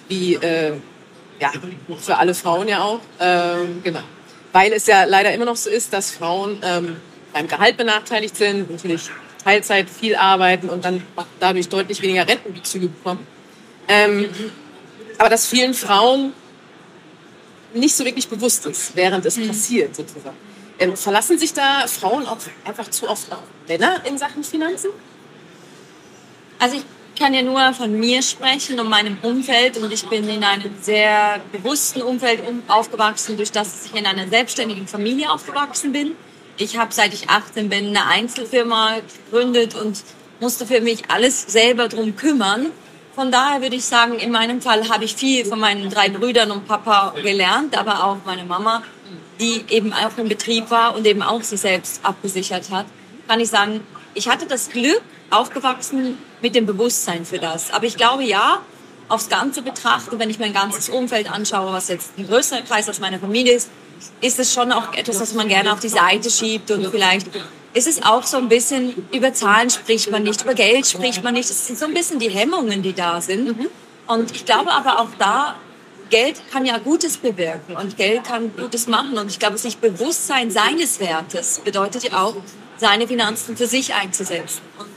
wie 0.09 0.35
äh, 0.35 0.73
ja, 1.41 1.53
für 1.99 2.17
alle 2.17 2.35
Frauen 2.35 2.69
ja 2.69 2.83
auch. 2.83 3.01
Ähm, 3.21 3.81
genau. 3.83 4.03
Weil 4.53 4.73
es 4.73 4.87
ja 4.87 5.05
leider 5.05 5.33
immer 5.33 5.47
noch 5.47 5.57
so 5.57 5.71
ist, 5.71 5.93
dass 5.93 6.11
Frauen 6.11 6.61
ähm, 6.63 6.97
beim 7.33 7.49
Gehalt 7.49 7.77
benachteiligt 7.77 8.37
sind, 8.37 8.71
natürlich 8.71 9.11
Teilzeit 9.43 9.91
viel 9.91 10.17
arbeiten 10.17 10.69
und 10.69 10.85
dann 10.85 11.03
dadurch 11.41 11.69
deutlich 11.69 12.01
weniger 12.03 12.27
Rentenbezüge 12.27 12.89
bekommen. 12.89 13.27
Ähm, 13.89 14.29
aber 15.19 15.29
dass 15.29 15.47
vielen 15.47 15.75
Frauen 15.75 16.33
nicht 17.75 17.95
so 17.95 18.05
wirklich 18.05 18.29
bewusst 18.29 18.67
ist, 18.67 18.97
während 18.97 19.25
es 19.27 19.37
mhm. 19.37 19.49
passiert 19.49 19.97
sozusagen. 19.97 20.37
Ähm, 20.79 20.97
verlassen 20.97 21.39
sich 21.39 21.53
da 21.53 21.87
Frauen 21.87 22.27
auch 22.27 22.39
einfach 22.65 22.91
zu 22.91 23.09
oft 23.09 23.31
auf 23.33 23.39
Männer 23.69 24.03
in 24.07 24.19
Sachen 24.19 24.43
Finanzen? 24.43 24.91
Also 26.59 26.77
ich 26.77 26.85
kann 27.19 27.33
ja 27.33 27.43
nur 27.43 27.73
von 27.75 27.99
mir 27.99 28.23
sprechen 28.23 28.81
und 28.81 28.89
meinem 28.89 29.19
Umfeld 29.23 29.77
und 29.77 29.93
ich 29.93 30.07
bin 30.09 30.29
in 30.29 30.43
einem 30.43 30.75
sehr 30.81 31.41
bewussten 31.53 32.03
Umfeld 32.03 32.41
aufgewachsen, 32.69 33.37
durch 33.37 33.53
das 33.53 33.87
ich 33.87 33.95
in 33.95 34.07
einer 34.07 34.29
selbstständigen 34.29 34.89
Familie 34.89 35.31
aufgewachsen 35.31 35.93
bin. 35.93 36.13
Ich 36.57 36.77
habe 36.77 36.93
seit 36.93 37.13
ich 37.13 37.29
18 37.29 37.69
bin 37.69 37.89
eine 37.89 38.07
Einzelfirma 38.07 39.01
gegründet 39.27 39.75
und 39.75 40.03
musste 40.41 40.67
für 40.67 40.81
mich 40.81 41.11
alles 41.11 41.43
selber 41.43 41.89
drum 41.89 42.17
kümmern. 42.17 42.67
Von 43.15 43.31
daher 43.31 43.63
würde 43.63 43.77
ich 43.77 43.85
sagen, 43.85 44.19
in 44.19 44.33
meinem 44.33 44.61
Fall 44.61 44.89
habe 44.89 45.05
ich 45.05 45.15
viel 45.15 45.45
von 45.45 45.61
meinen 45.61 45.89
drei 45.89 46.09
Brüdern 46.09 46.51
und 46.51 46.67
Papa 46.67 47.15
gelernt, 47.23 47.79
aber 47.79 48.05
auch 48.05 48.17
meine 48.25 48.45
Mama, 48.45 48.83
die 49.39 49.65
eben 49.69 49.93
auch 49.93 50.19
im 50.19 50.29
Betrieb 50.29 50.71
war 50.71 50.97
und 50.97 51.07
eben 51.07 51.23
auch 51.23 51.43
sich 51.43 51.61
selbst 51.61 52.05
abgesichert 52.05 52.71
hat, 52.71 52.87
kann 53.29 53.39
ich 53.39 53.51
sagen, 53.51 53.81
ich 54.15 54.29
hatte 54.29 54.47
das 54.47 54.69
Glück, 54.69 55.01
aufgewachsen 55.31 56.19
mit 56.43 56.55
dem 56.55 56.67
Bewusstsein 56.67 57.25
für 57.25 57.39
das. 57.39 57.73
Aber 57.73 57.87
ich 57.87 57.97
glaube, 57.97 58.25
ja, 58.25 58.61
aufs 59.09 59.29
Ganze 59.29 59.63
betrachten, 59.63 60.19
wenn 60.19 60.31
ich 60.31 60.39
mein 60.39 60.53
ganzes 60.53 60.89
Umfeld 60.89 61.31
anschaue, 61.31 61.73
was 61.73 61.89
jetzt 61.89 62.19
ein 62.19 62.27
größerer 62.27 62.63
Kreis 62.63 62.89
als 62.89 63.01
meine 63.01 63.19
Familie 63.19 63.55
ist, 63.55 63.71
ist 64.21 64.39
es 64.39 64.53
schon 64.53 64.73
auch 64.73 64.93
etwas, 64.95 65.21
was 65.21 65.35
man 65.35 65.49
gerne 65.49 65.73
auf 65.73 65.81
die 65.81 65.89
Seite 65.89 66.31
schiebt 66.31 66.71
und 66.71 66.87
vielleicht 66.91 67.29
ist 67.75 67.89
es 67.89 68.03
auch 68.03 68.23
so 68.23 68.37
ein 68.37 68.49
bisschen, 68.49 69.07
über 69.13 69.35
Zahlen 69.35 69.69
spricht 69.69 70.11
man 70.11 70.23
nicht, 70.23 70.43
über 70.43 70.55
Geld 70.55 70.87
spricht 70.87 71.23
man 71.23 71.35
nicht. 71.35 71.51
Es 71.51 71.67
sind 71.67 71.79
so 71.79 71.87
ein 71.87 71.93
bisschen 71.93 72.19
die 72.21 72.31
Hemmungen, 72.31 72.83
die 72.83 72.93
da 72.93 73.21
sind. 73.21 73.69
Und 74.07 74.31
ich 74.31 74.45
glaube 74.45 74.73
aber 74.73 75.01
auch 75.01 75.09
da, 75.19 75.57
Geld 76.09 76.41
kann 76.53 76.65
ja 76.65 76.79
Gutes 76.79 77.17
bewirken 77.17 77.77
und 77.77 77.97
Geld 77.97 78.25
kann 78.25 78.53
Gutes 78.57 78.87
machen. 78.87 79.19
Und 79.19 79.29
ich 79.31 79.41
glaube, 79.41 79.59
sich 79.59 79.79
Bewusstsein 79.79 80.51
seines 80.51 81.01
Wertes 81.01 81.61
bedeutet 81.65 82.05
ja 82.05 82.23
auch, 82.23 82.37
seine 82.77 83.07
Finanzen 83.07 83.57
für 83.57 83.67
sich 83.67 83.95
einzusetzen. 83.95 84.61
Und 84.79 84.89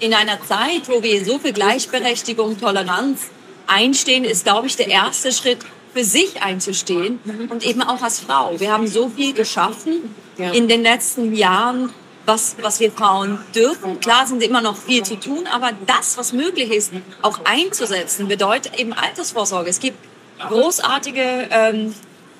in 0.00 0.14
einer 0.14 0.42
Zeit, 0.42 0.88
wo 0.88 1.02
wir 1.02 1.24
so 1.24 1.38
viel 1.38 1.52
Gleichberechtigung, 1.52 2.58
Toleranz 2.58 3.28
einstehen, 3.66 4.24
ist, 4.24 4.44
glaube 4.44 4.66
ich, 4.66 4.76
der 4.76 4.88
erste 4.88 5.32
Schritt, 5.32 5.58
für 5.92 6.04
sich 6.04 6.40
einzustehen 6.42 7.18
und 7.48 7.64
eben 7.64 7.82
auch 7.82 8.00
als 8.00 8.20
Frau. 8.20 8.58
Wir 8.60 8.72
haben 8.72 8.86
so 8.86 9.08
viel 9.08 9.32
geschaffen 9.32 10.14
in 10.36 10.68
den 10.68 10.82
letzten 10.82 11.34
Jahren, 11.34 11.92
was, 12.30 12.54
was 12.60 12.78
wir 12.78 12.92
Frauen 12.92 13.40
dürfen. 13.56 13.98
Klar 13.98 14.24
sind 14.24 14.40
immer 14.40 14.62
noch 14.62 14.76
viel 14.76 15.02
zu 15.02 15.16
tun, 15.16 15.48
aber 15.52 15.72
das, 15.86 16.16
was 16.16 16.32
möglich 16.32 16.70
ist, 16.70 16.92
auch 17.22 17.40
einzusetzen, 17.44 18.28
bedeutet 18.28 18.78
eben 18.78 18.92
Altersvorsorge. 18.92 19.68
Es 19.68 19.80
gibt 19.80 19.98
großartige 20.38 21.48
ähm, 21.50 21.92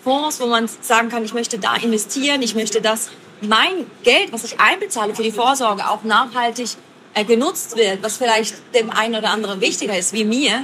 Fonds, 0.05 0.41
wo 0.41 0.47
man 0.47 0.69
sagen 0.81 1.09
kann, 1.09 1.25
ich 1.25 1.35
möchte 1.35 1.59
da 1.59 1.75
investieren, 1.75 2.41
ich 2.41 2.55
möchte 2.55 2.81
das, 2.81 3.11
mein 3.41 3.85
Geld, 4.05 4.33
was 4.33 4.45
ich 4.45 4.61
einbezahle 4.61 5.15
für 5.17 5.25
die 5.25 5.33
Vorsorge, 5.33 5.89
auch 5.89 6.05
nachhaltig 6.05 6.69
äh, 7.15 7.25
genutzt 7.25 7.77
wird, 7.77 8.01
was 8.05 8.17
vielleicht 8.17 8.55
dem 8.75 8.91
einen 8.91 9.17
oder 9.17 9.31
anderen 9.31 9.61
wichtiger 9.61 9.99
ist, 9.99 10.13
wie 10.13 10.25
mir. 10.25 10.63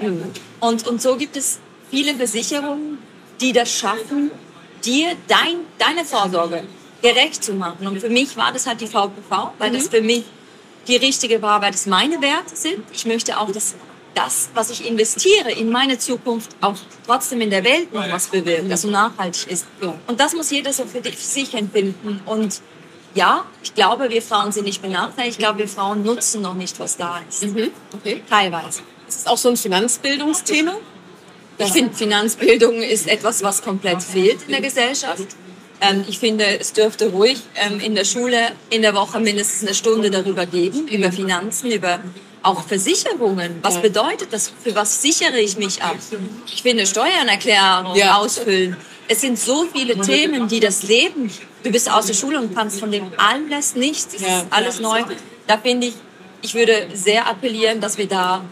Und, 0.61 0.87
und 0.87 1.02
so 1.02 1.16
gibt 1.16 1.37
es 1.37 1.59
viele 1.90 2.14
Versicherungen, 2.14 2.99
die 3.40 3.52
das 3.52 3.73
schaffen, 3.73 4.30
dir 4.85 5.16
dein, 5.26 5.56
deine 5.78 6.04
Vorsorge 6.04 6.62
gerecht 7.03 7.45
zu 7.45 7.55
machen. 7.55 7.87
Und 7.87 8.00
für 8.00 8.09
mich 8.09 8.37
war 8.37 8.53
das 8.53 8.67
halt 8.67 8.81
die 8.81 8.87
VPV, 8.87 9.53
weil 9.59 9.71
mhm. 9.71 9.75
das 9.75 9.88
für 9.88 10.00
mich 10.00 10.25
die 10.88 10.97
richtige 10.97 11.43
war, 11.43 11.61
weil 11.62 11.73
das 11.73 11.87
meine 11.87 12.21
Werte 12.23 12.55
sind. 12.55 12.85
Ich 12.93 13.07
möchte 13.07 13.38
auch, 13.38 13.50
dass 13.50 13.75
das, 14.15 14.49
was 14.55 14.71
ich 14.71 14.88
investiere 14.88 15.53
in 15.53 15.71
meine 15.71 15.99
Zukunft, 15.99 16.50
auch 16.61 16.75
trotzdem 17.05 17.41
in 17.43 17.50
der 17.50 17.65
Welt 17.65 17.93
noch 17.93 18.11
was 18.11 18.29
bewirkt, 18.29 18.71
also 18.71 18.88
nachhaltig 18.88 19.47
ist. 19.49 19.67
Und 20.07 20.19
das 20.19 20.35
muss 20.35 20.50
jeder 20.50 20.73
so 20.73 20.85
für 20.87 21.03
sich 21.12 21.53
empfinden. 21.55 22.21
Und 22.25 22.62
ja, 23.15 23.45
ich 23.62 23.75
glaube, 23.75 24.09
wir 24.09 24.23
Frauen 24.23 24.53
sind 24.53 24.65
nicht 24.65 24.81
benachteiligt. 24.81 25.33
Ich 25.33 25.38
glaube, 25.38 25.59
wir 25.59 25.69
Frauen 25.69 26.03
nutzen 26.03 26.43
noch 26.43 26.55
nicht, 26.55 26.79
was 26.81 26.97
da 26.97 27.21
ist. 27.29 27.45
Mhm. 27.45 27.71
Okay. 27.93 28.23
Teilweise. 28.29 28.81
Ist 29.07 29.21
es 29.21 29.26
auch 29.26 29.38
so 29.38 29.50
ein 29.50 29.57
Finanzbildungsthema? 29.57 30.75
Ich 31.59 31.73
finde, 31.73 31.95
Finanzbildung 31.95 32.83
ist 32.83 33.09
etwas, 33.09 33.43
was 33.43 33.62
komplett 33.62 34.03
fehlt 34.03 34.43
in 34.43 34.53
der 34.53 34.61
Gesellschaft. 34.61 35.26
Ähm, 35.80 36.04
ich 36.09 36.18
finde, 36.18 36.59
es 36.59 36.73
dürfte 36.73 37.11
ruhig 37.11 37.42
ähm, 37.54 37.80
in 37.80 37.95
der 37.95 38.04
Schule 38.04 38.38
in 38.71 38.83
der 38.83 38.95
Woche 38.95 39.21
mindestens 39.21 39.62
eine 39.62 39.75
Stunde 39.75 40.11
darüber 40.11 40.47
geben, 40.47 40.88
über 40.88 41.12
Finanzen, 41.12 41.71
über 41.71 42.00
auch 42.42 42.62
Versicherungen. 42.62 43.59
Was 43.62 43.83
bedeutet 43.83 44.33
das? 44.33 44.52
Für 44.62 44.75
was 44.75 45.02
sichere 45.02 45.39
ich 45.39 45.58
mich 45.58 45.82
ab? 45.82 45.97
Ich 46.47 46.62
finde, 46.62 46.86
Steuern 46.86 47.28
erklären, 47.28 47.95
ja. 47.97 48.17
ausfüllen. 48.17 48.76
Es 49.08 49.21
sind 49.21 49.39
so 49.39 49.67
viele 49.73 50.00
Themen, 50.00 50.49
die 50.49 50.60
das 50.60 50.82
Leben, 50.84 51.30
du 51.62 51.71
bist 51.71 51.91
aus 51.91 52.06
der 52.06 52.15
Schule 52.15 52.41
und 52.41 52.54
kannst 52.54 52.80
von 52.80 52.91
dem 52.91 53.12
alles 53.17 53.75
nichts, 53.75 54.15
es 54.15 54.23
ist 54.23 54.47
alles 54.50 54.80
neu. 54.80 55.02
Da 55.47 55.58
finde 55.58 55.89
ich, 55.89 55.95
ich 56.43 56.54
würde 56.54 56.89
sehr 56.95 57.26
appellieren, 57.26 57.80
dass 57.80 57.99
wir 57.99 58.06
da 58.06 58.45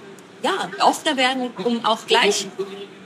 ja, 0.42 0.70
offener 0.80 1.16
werden, 1.16 1.50
um 1.64 1.84
auch 1.84 2.06
gleich 2.06 2.46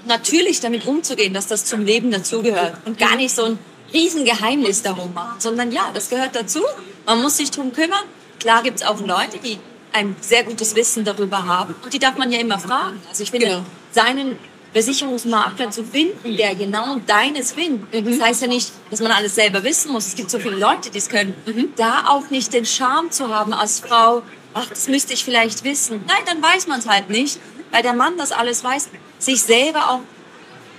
natürlich 0.07 0.61
damit 0.61 0.87
umzugehen, 0.87 1.33
dass 1.35 1.47
das 1.47 1.65
zum 1.65 1.85
Leben 1.85 2.11
dazugehört 2.11 2.75
und 2.85 2.99
gar 2.99 3.17
nicht 3.17 3.35
so 3.35 3.45
ein 3.45 3.59
Riesengeheimnis 3.93 4.83
darum 4.83 5.15
machen, 5.15 5.41
sondern 5.41 5.73
ja, 5.73 5.91
das 5.95 6.11
gehört 6.11 6.35
dazu. 6.35 6.61
Man 7.07 7.23
muss 7.23 7.37
sich 7.37 7.51
drum 7.51 7.73
kümmern. 7.73 8.05
Klar 8.41 8.63
gibt 8.63 8.81
es 8.81 8.87
auch 8.87 9.01
Leute, 9.01 9.39
die 9.43 9.59
ein 9.93 10.15
sehr 10.21 10.45
gutes 10.45 10.75
Wissen 10.75 11.05
darüber 11.05 11.47
haben 11.47 11.75
und 11.83 11.93
die 11.93 11.99
darf 11.99 12.17
man 12.17 12.31
ja 12.31 12.39
immer 12.39 12.59
fragen. 12.59 13.01
Also 13.09 13.23
ich 13.23 13.31
finde, 13.31 13.47
genau. 13.47 13.65
seinen 13.91 14.39
Versicherungsmakler 14.73 15.71
zu 15.71 15.83
finden, 15.83 16.37
der 16.37 16.55
genau 16.55 16.97
deines 17.07 17.53
findet. 17.53 17.93
Mhm. 18.05 18.19
Das 18.19 18.29
heißt 18.29 18.43
ja 18.43 18.49
nicht, 18.49 18.71
dass 18.91 19.01
man 19.01 19.13
alles 19.13 19.35
selber 19.35 19.65
wissen 19.65 19.93
muss. 19.93 20.07
Es 20.07 20.15
gibt 20.15 20.31
so 20.31 20.39
viele 20.39 20.57
Leute, 20.57 20.91
die 20.91 20.99
es 20.99 21.09
können. 21.09 21.35
Mhm. 21.47 21.73
Da 21.77 22.05
auch 22.09 22.31
nicht 22.31 22.53
den 22.53 22.67
Charme 22.67 23.11
zu 23.11 23.29
haben 23.35 23.53
als 23.53 23.81
Frau, 23.81 24.23
ach, 24.55 24.69
das 24.69 24.89
müsste 24.89 25.15
ich 25.15 25.25
vielleicht 25.25 25.65
wissen. 25.65 26.05
Nein, 26.07 26.23
dann 26.27 26.43
weiß 26.43 26.67
man 26.67 26.81
es 26.81 26.87
halt 26.87 27.09
nicht, 27.09 27.39
weil 27.71 27.83
der 27.83 27.95
Mann 27.95 28.19
das 28.19 28.33
alles 28.33 28.63
weiß. 28.63 28.91
Sich 29.19 29.43
selber 29.43 29.91
auch 29.91 30.01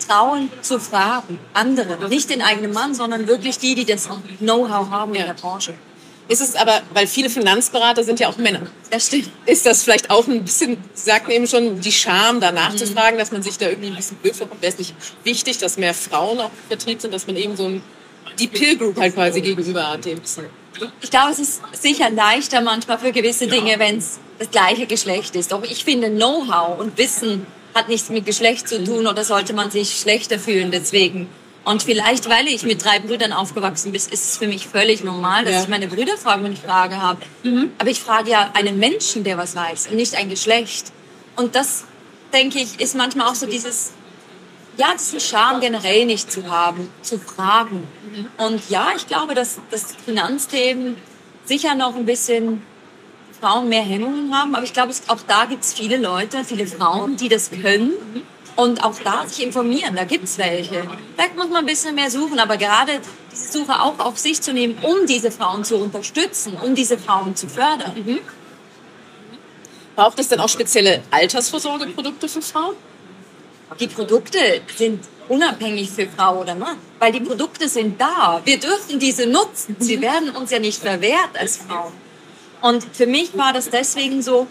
trauen 0.09 0.49
zu 0.61 0.79
fragen, 0.79 1.39
andere, 1.53 2.09
nicht 2.09 2.29
den 2.29 2.41
eigenen 2.41 2.73
Mann, 2.73 2.93
sondern 2.93 3.27
wirklich 3.27 3.59
die, 3.59 3.75
die 3.75 3.85
das 3.85 4.09
Know-how 4.39 4.89
haben 4.89 5.13
in 5.13 5.25
der 5.25 5.33
Branche. 5.33 5.73
Ist 6.27 6.41
es 6.41 6.55
aber, 6.55 6.81
weil 6.93 7.07
viele 7.07 7.29
Finanzberater 7.29 8.03
sind 8.03 8.19
ja 8.19 8.29
auch 8.29 8.37
Männer. 8.37 8.61
Das 8.91 9.07
stimmt. 9.07 9.31
Ist 9.47 9.65
das 9.65 9.83
vielleicht 9.83 10.11
auch 10.11 10.27
ein 10.27 10.43
bisschen, 10.43 10.77
sagten 10.93 11.31
eben 11.31 11.47
schon, 11.47 11.81
die 11.81 11.91
Scham 11.91 12.39
danach 12.39 12.73
mhm. 12.73 12.77
zu 12.77 12.85
fragen, 12.85 13.17
dass 13.17 13.31
man 13.31 13.41
sich 13.41 13.57
da 13.57 13.67
irgendwie 13.67 13.89
ein 13.89 13.95
bisschen 13.95 14.17
blöd 14.17 14.35
vorkommt? 14.35 14.61
Wäre 14.61 14.71
es 14.71 14.77
nicht 14.77 14.93
wichtig, 15.23 15.57
dass 15.57 15.77
mehr 15.77 15.95
Frauen 15.95 16.39
auch 16.39 16.51
im 16.51 16.67
Vertrieb 16.67 17.01
sind, 17.01 17.15
dass 17.15 17.25
man 17.25 17.35
eben 17.35 17.57
so 17.57 17.65
ein, 17.65 17.81
die 18.37 18.47
Pill-Group 18.47 18.99
halt 18.99 19.15
quasi 19.15 19.41
gegenüber 19.41 19.89
hat? 19.89 20.05
Dem 20.05 20.21
ich 21.01 21.09
glaube, 21.09 21.31
es 21.31 21.39
ist 21.39 21.61
sicher 21.73 22.11
leichter 22.11 22.61
manchmal 22.61 22.99
für 22.99 23.11
gewisse 23.11 23.47
Dinge, 23.47 23.79
wenn 23.79 23.97
es 23.97 24.19
das 24.37 24.51
gleiche 24.51 24.85
Geschlecht 24.85 25.35
ist. 25.35 25.51
Doch 25.51 25.63
ich 25.63 25.83
finde, 25.83 26.09
Know-how 26.11 26.79
und 26.79 26.95
Wissen 26.97 27.47
hat 27.73 27.89
nichts 27.89 28.09
mit 28.09 28.25
Geschlecht 28.25 28.67
zu 28.67 28.83
tun 28.83 29.07
oder 29.07 29.23
sollte 29.23 29.53
man 29.53 29.71
sich 29.71 29.99
schlechter 29.99 30.39
fühlen 30.39 30.71
deswegen. 30.71 31.29
Und 31.65 31.83
vielleicht, 31.83 32.29
weil 32.29 32.47
ich 32.47 32.63
mit 32.63 32.83
drei 32.83 32.99
Brüdern 32.99 33.31
aufgewachsen 33.33 33.91
bin, 33.91 34.01
ist 34.01 34.11
es 34.11 34.37
für 34.37 34.47
mich 34.47 34.67
völlig 34.67 35.03
normal, 35.03 35.45
dass 35.45 35.53
ja. 35.53 35.61
ich 35.61 35.67
meine 35.67 35.87
Brüder 35.87 36.17
frage, 36.17 36.43
wenn 36.43 36.53
ich 36.53 36.59
Frage 36.59 37.01
habe. 37.01 37.21
Mhm. 37.43 37.71
Aber 37.77 37.89
ich 37.89 37.99
frage 37.99 38.31
ja 38.31 38.49
einen 38.53 38.79
Menschen, 38.79 39.23
der 39.23 39.37
was 39.37 39.55
weiß, 39.55 39.87
und 39.87 39.95
nicht 39.95 40.15
ein 40.15 40.29
Geschlecht. 40.29 40.91
Und 41.35 41.55
das, 41.55 41.83
denke 42.33 42.59
ich, 42.59 42.79
ist 42.79 42.95
manchmal 42.95 43.27
auch 43.27 43.35
so 43.35 43.45
dieses, 43.45 43.91
ja, 44.77 44.93
diesen 44.93 45.19
Charme 45.19 45.59
generell 45.59 46.05
nicht 46.05 46.31
zu 46.31 46.49
haben, 46.49 46.89
zu 47.01 47.19
fragen. 47.19 47.87
Mhm. 48.13 48.27
Und 48.37 48.69
ja, 48.69 48.87
ich 48.95 49.05
glaube, 49.05 49.35
dass 49.35 49.59
das 49.69 49.95
Finanzthemen 50.05 50.95
sicher 51.45 51.75
noch 51.75 51.95
ein 51.95 52.05
bisschen 52.05 52.61
Frauen 53.39 53.69
mehr 53.69 53.83
Hemmungen 53.83 54.33
haben, 54.35 54.53
aber 54.55 54.63
ich 54.63 54.73
glaube, 54.73 54.93
auch 55.07 55.21
da 55.27 55.45
gibt 55.45 55.63
es 55.63 55.73
viele 55.73 55.97
Leute, 55.97 56.43
viele 56.43 56.67
Frauen, 56.67 57.15
die 57.15 57.29
das 57.29 57.51
können. 57.51 57.93
Und 58.55 58.83
auch 58.83 58.95
da 59.03 59.25
sich 59.25 59.45
informieren, 59.45 59.95
da 59.95 60.03
gibt 60.03 60.25
es 60.25 60.37
welche. 60.37 60.83
Vielleicht 61.15 61.37
muss 61.37 61.47
man 61.47 61.57
ein 61.57 61.65
bisschen 61.65 61.95
mehr 61.95 62.11
suchen, 62.11 62.39
aber 62.39 62.57
gerade 62.57 62.99
diese 63.31 63.59
Suche 63.59 63.79
auch 63.81 63.97
auf 63.99 64.17
sich 64.17 64.41
zu 64.41 64.51
nehmen, 64.51 64.77
um 64.81 65.05
diese 65.07 65.31
Frauen 65.31 65.63
zu 65.63 65.77
unterstützen, 65.77 66.57
um 66.61 66.75
diese 66.75 66.97
Frauen 66.97 67.35
zu 67.37 67.47
fördern. 67.47 67.93
Mhm. 67.95 68.19
Braucht 69.95 70.19
es 70.19 70.27
denn 70.27 70.41
auch 70.41 70.49
spezielle 70.49 71.01
Altersvorsorgeprodukte 71.09 72.27
für 72.27 72.41
Frauen? 72.41 72.75
Die 73.79 73.87
Produkte 73.87 74.39
sind 74.75 75.05
unabhängig 75.29 75.89
für 75.89 76.07
Frau 76.07 76.41
oder 76.41 76.55
Mann, 76.55 76.77
weil 76.97 77.13
die 77.13 77.21
Produkte 77.21 77.69
sind 77.69 78.01
da. 78.01 78.41
Wir 78.43 78.59
dürfen 78.59 78.99
diese 78.99 79.25
nutzen. 79.25 79.77
Sie 79.79 79.97
mhm. 79.97 80.01
werden 80.01 80.29
uns 80.31 80.51
ja 80.51 80.59
nicht 80.59 80.81
verwehrt 80.81 81.37
als 81.39 81.57
Frauen. 81.57 81.93
Und 82.61 82.83
für 82.91 83.07
mich 83.07 83.37
war 83.37 83.53
das 83.53 83.69
deswegen 83.69 84.21
so, 84.21 84.47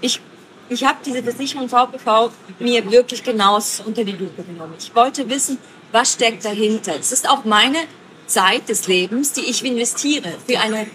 ich 0.00 0.20
ich 0.68 0.84
habe 0.84 0.98
diese 1.04 1.22
Versicherung 1.22 1.68
VPV 1.68 2.30
mir 2.58 2.90
wirklich 2.90 3.22
genau 3.22 3.58
unter 3.84 4.04
die 4.04 4.12
Lupe 4.12 4.42
genommen. 4.42 4.74
Ich 4.78 4.94
wollte 4.94 5.28
wissen, 5.30 5.58
was 5.92 6.14
steckt 6.14 6.44
dahinter. 6.44 6.94
Es 6.98 7.12
ist 7.12 7.28
auch 7.28 7.44
meine 7.44 7.78
Zeit 8.26 8.68
des 8.68 8.88
Lebens, 8.88 9.32
die 9.32 9.42
ich 9.42 9.64
investiere 9.64 10.34
für 10.46 10.58
eine, 10.58 10.86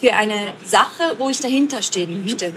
für 0.00 0.14
eine 0.14 0.54
Sache, 0.64 1.14
wo 1.18 1.28
ich 1.28 1.38
dahinter 1.38 1.82
stehen 1.82 2.24
möchte. 2.24 2.52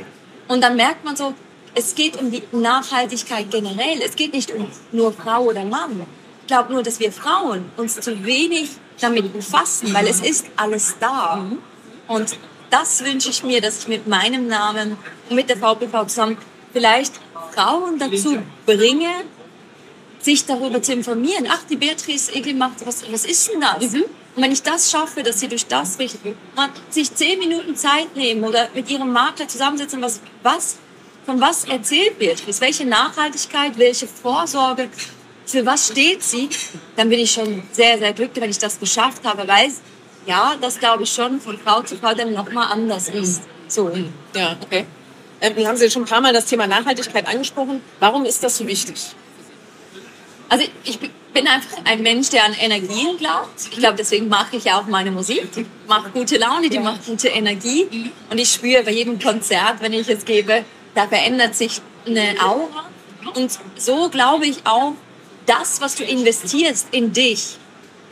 Und 0.47 0.61
dann 0.61 0.75
merkt 0.75 1.05
man 1.05 1.15
so, 1.15 1.35
es 1.75 1.95
geht 1.95 2.19
um 2.19 2.31
die 2.31 2.43
Nachhaltigkeit 2.51 3.49
generell. 3.51 4.01
Es 4.03 4.15
geht 4.15 4.33
nicht 4.33 4.51
um 4.51 4.67
nur 4.91 5.13
Frau 5.13 5.43
oder 5.43 5.63
Mann. 5.65 6.05
Ich 6.41 6.47
glaube 6.47 6.73
nur, 6.73 6.83
dass 6.83 6.99
wir 6.99 7.11
Frauen 7.11 7.65
uns 7.77 7.99
zu 7.99 8.25
wenig 8.25 8.69
damit 8.99 9.31
befassen, 9.31 9.93
weil 9.93 10.07
es 10.07 10.21
ist 10.21 10.47
alles 10.55 10.95
da. 10.99 11.45
Und 12.07 12.35
das 12.73 13.03
wünsche 13.05 13.29
ich 13.29 13.43
mir, 13.43 13.61
dass 13.61 13.79
ich 13.79 13.87
mit 13.87 14.07
meinem 14.07 14.47
Namen 14.47 14.97
und 15.29 15.35
mit 15.35 15.47
der 15.47 15.57
VPV 15.57 16.07
zusammen 16.07 16.37
vielleicht 16.73 17.13
Frauen 17.53 17.99
dazu 17.99 18.39
bringe, 18.65 19.11
sich 20.19 20.45
darüber 20.45 20.81
zu 20.81 20.93
informieren. 20.93 21.47
Ach, 21.49 21.61
die 21.69 21.75
Beatrice 21.75 22.33
Egel 22.33 22.55
macht, 22.55 22.83
was, 22.85 23.11
was 23.11 23.25
ist 23.25 23.51
denn 23.51 23.61
das? 23.61 23.91
Mhm. 23.91 24.05
Und 24.35 24.41
wenn 24.41 24.51
ich 24.51 24.63
das 24.63 24.89
schaffe, 24.89 25.21
dass 25.21 25.39
sie 25.39 25.47
durch 25.47 25.67
das 25.67 25.99
sich 26.89 27.13
zehn 27.13 27.37
Minuten 27.37 27.75
Zeit 27.75 28.15
nehmen 28.15 28.43
oder 28.43 28.67
mit 28.73 28.89
ihrem 28.89 29.11
Makler 29.11 29.47
zusammensetzen, 29.47 30.01
was, 30.01 30.21
was, 30.41 30.77
von 31.27 31.39
was 31.39 31.65
erzählt 31.65 32.19
wird, 32.19 32.41
ist 32.47 32.59
welche 32.59 32.85
Nachhaltigkeit, 32.85 33.77
welche 33.77 34.07
Vorsorge, 34.07 34.89
für 35.45 35.63
was 35.63 35.89
steht 35.89 36.23
sie, 36.23 36.49
dann 36.95 37.09
bin 37.09 37.19
ich 37.19 37.31
schon 37.31 37.61
sehr, 37.71 37.99
sehr 37.99 38.13
glücklich, 38.13 38.41
wenn 38.41 38.49
ich 38.49 38.57
das 38.57 38.79
geschafft 38.79 39.23
habe, 39.25 39.47
weil 39.47 39.71
ja, 40.25 40.55
das 40.61 40.79
glaube 40.79 41.03
ich 41.03 41.11
schon 41.11 41.39
von 41.39 41.57
Frau 41.57 41.81
zu 41.81 41.97
Frau 41.97 42.13
dann 42.13 42.33
nochmal 42.33 42.71
anders 42.71 43.09
ist. 43.09 43.43
So. 43.67 43.91
Ja, 44.35 44.55
okay. 44.61 44.85
Ähm, 45.41 45.67
haben 45.67 45.77
Sie 45.77 45.89
schon 45.89 46.03
ein 46.03 46.07
paar 46.07 46.21
Mal 46.21 46.33
das 46.33 46.45
Thema 46.45 46.67
Nachhaltigkeit 46.67 47.27
angesprochen. 47.27 47.81
Warum 47.99 48.25
ist 48.25 48.43
das 48.43 48.57
so 48.57 48.67
wichtig? 48.67 48.95
Also 50.49 50.65
ich 50.83 50.99
bin 51.33 51.47
einfach 51.47 51.77
ein 51.83 52.01
Mensch, 52.01 52.29
der 52.29 52.45
an 52.45 52.53
Energien 52.53 53.17
glaubt. 53.17 53.67
Ich 53.71 53.77
glaube, 53.77 53.95
deswegen 53.97 54.29
mache 54.29 54.55
ich 54.57 54.65
ja 54.65 54.79
auch 54.79 54.85
meine 54.85 55.11
Musik. 55.11 55.51
Die 55.53 55.65
macht 55.87 56.13
gute 56.13 56.37
Laune, 56.37 56.69
die 56.69 56.79
macht 56.79 57.05
gute 57.05 57.27
Energie. 57.29 58.11
Und 58.29 58.37
ich 58.37 58.51
spüre 58.53 58.83
bei 58.83 58.91
jedem 58.91 59.19
Konzert, 59.19 59.81
wenn 59.81 59.93
ich 59.93 60.07
es 60.07 60.23
gebe, 60.25 60.63
da 60.93 61.07
verändert 61.07 61.55
sich 61.55 61.81
eine 62.05 62.35
Aura. 62.39 62.85
Und 63.35 63.57
so 63.77 64.09
glaube 64.09 64.45
ich 64.45 64.57
auch, 64.65 64.93
das, 65.45 65.81
was 65.81 65.95
du 65.95 66.03
investierst 66.03 66.87
in 66.91 67.11
dich, 67.11 67.57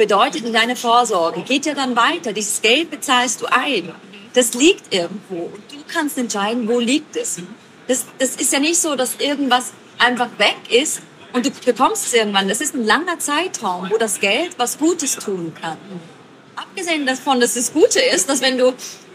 bedeutet 0.02 0.44
in 0.44 0.52
deine 0.52 0.76
Vorsorge, 0.76 1.42
geht 1.42 1.68
ja 1.68 1.76
dann 1.76 1.96
weiter. 1.96 2.34
Dieses 2.34 2.60
Geld 2.64 2.90
bezahlst 2.90 3.40
du 3.42 3.46
ein. 3.46 3.92
Das 4.34 4.56
liegt 4.56 4.92
irgendwo. 4.92 5.52
Du 5.70 5.78
kannst 5.88 6.18
entscheiden, 6.18 6.68
wo 6.68 6.80
liegt 6.80 7.16
es. 7.16 7.40
Das, 7.88 8.06
das 8.18 8.36
ist 8.38 8.52
ja 8.52 8.60
nicht 8.60 8.80
so, 8.80 8.96
dass 8.96 9.18
irgendwas 9.20 9.74
einfach 10.00 10.30
weg 10.40 10.58
ist, 10.72 11.02
und 11.34 11.46
du 11.46 11.52
bekommst 11.52 12.08
es 12.08 12.14
irgendwann. 12.14 12.48
Das 12.48 12.62
ist 12.62 12.74
ein 12.74 12.84
langer 12.84 13.20
Zeitraum, 13.20 13.90
wo 13.90 13.98
das 13.98 14.20
Geld 14.20 14.52
was 14.58 14.78
Gutes 14.78 15.16
tun 15.16 15.54
kann. 15.62 15.78
Abgesehen 16.56 17.06
davon, 17.06 17.40
dass 17.40 17.56
es 17.56 17.72
Gute 17.72 18.00
ist, 18.00 18.28
dass 18.28 18.42
wenn 18.42 18.58
du 18.58 18.74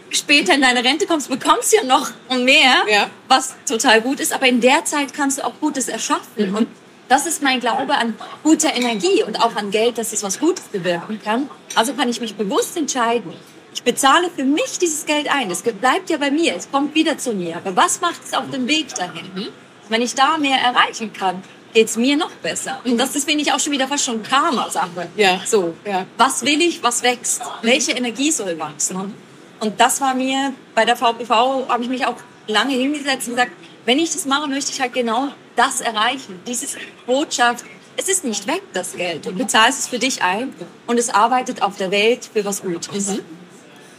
später 0.09 0.55
in 0.55 0.61
deine 0.61 0.83
Rente 0.83 1.05
kommst, 1.05 1.29
bekommst 1.29 1.73
du 1.73 1.77
ja 1.77 1.83
noch 1.83 2.09
mehr, 2.29 2.73
ja. 2.89 3.09
was 3.27 3.55
total 3.67 4.01
gut 4.01 4.19
ist. 4.19 4.33
Aber 4.33 4.47
in 4.47 4.61
der 4.61 4.85
Zeit 4.85 5.13
kannst 5.13 5.37
du 5.37 5.45
auch 5.45 5.53
Gutes 5.59 5.89
erschaffen. 5.89 6.49
Mhm. 6.49 6.55
Und 6.55 6.67
das 7.07 7.25
ist 7.25 7.41
mein 7.41 7.59
Glaube 7.59 7.95
an 7.95 8.15
guter 8.43 8.73
Energie 8.73 9.23
und 9.23 9.41
auch 9.41 9.55
an 9.55 9.71
Geld, 9.71 9.97
dass 9.97 10.13
es 10.13 10.23
was 10.23 10.39
Gutes 10.39 10.65
bewirken 10.65 11.19
kann. 11.23 11.49
Also 11.75 11.93
kann 11.93 12.09
ich 12.09 12.21
mich 12.21 12.35
bewusst 12.35 12.75
entscheiden. 12.77 13.33
Ich 13.73 13.83
bezahle 13.83 14.29
für 14.35 14.43
mich 14.43 14.79
dieses 14.79 15.05
Geld 15.05 15.31
ein. 15.31 15.51
Es 15.51 15.61
bleibt 15.61 16.09
ja 16.09 16.17
bei 16.17 16.31
mir. 16.31 16.55
Es 16.55 16.69
kommt 16.71 16.95
wieder 16.95 17.17
zu 17.17 17.33
mir. 17.33 17.57
Aber 17.57 17.75
was 17.75 18.01
macht 18.01 18.23
es 18.25 18.33
auf 18.33 18.49
dem 18.49 18.67
Weg 18.67 18.93
dahin? 18.95 19.29
Mhm. 19.35 19.47
Wenn 19.89 20.01
ich 20.01 20.15
da 20.15 20.37
mehr 20.37 20.57
erreichen 20.57 21.13
kann, 21.13 21.43
geht 21.73 21.87
es 21.87 21.95
mir 21.95 22.17
noch 22.17 22.31
besser. 22.31 22.79
Und 22.83 22.97
das 22.97 23.15
ist, 23.15 23.29
finde 23.29 23.43
ich, 23.43 23.53
auch 23.53 23.59
schon 23.59 23.71
wieder 23.71 23.87
fast 23.87 24.05
schon 24.05 24.23
Karma-Sache. 24.23 25.07
Ja. 25.15 25.41
So, 25.45 25.75
ja. 25.85 26.05
was 26.17 26.43
will 26.43 26.61
ich, 26.61 26.81
was 26.81 27.03
wächst? 27.03 27.41
Welche 27.61 27.91
Energie 27.91 28.31
soll 28.31 28.57
wachsen? 28.57 29.13
Und 29.59 29.79
das 29.79 30.01
war 30.01 30.13
mir 30.13 30.53
bei 30.75 30.85
der 30.85 30.95
VPV, 30.95 31.67
habe 31.69 31.83
ich 31.83 31.89
mich 31.89 32.05
auch 32.05 32.17
lange 32.47 32.73
hingesetzt 32.73 33.27
und 33.27 33.35
gesagt, 33.35 33.51
wenn 33.85 33.99
ich 33.99 34.11
das 34.11 34.25
mache, 34.25 34.47
möchte 34.47 34.71
ich 34.71 34.81
halt 34.81 34.93
genau 34.93 35.29
das 35.57 35.81
erreichen. 35.81 36.39
Diese 36.47 36.67
Botschaft, 37.05 37.65
es 37.97 38.07
ist 38.07 38.23
nicht 38.23 38.47
weg, 38.47 38.61
das 38.73 38.95
Geld. 38.95 39.25
Du 39.25 39.33
bezahlst 39.33 39.79
es 39.79 39.87
für 39.87 39.99
dich 39.99 40.21
ein 40.21 40.53
und 40.85 40.97
es 40.97 41.09
arbeitet 41.09 41.61
auf 41.61 41.77
der 41.77 41.91
Welt 41.91 42.29
für 42.31 42.45
was 42.45 42.61
Gutes. 42.61 43.07
Mhm. 43.07 43.19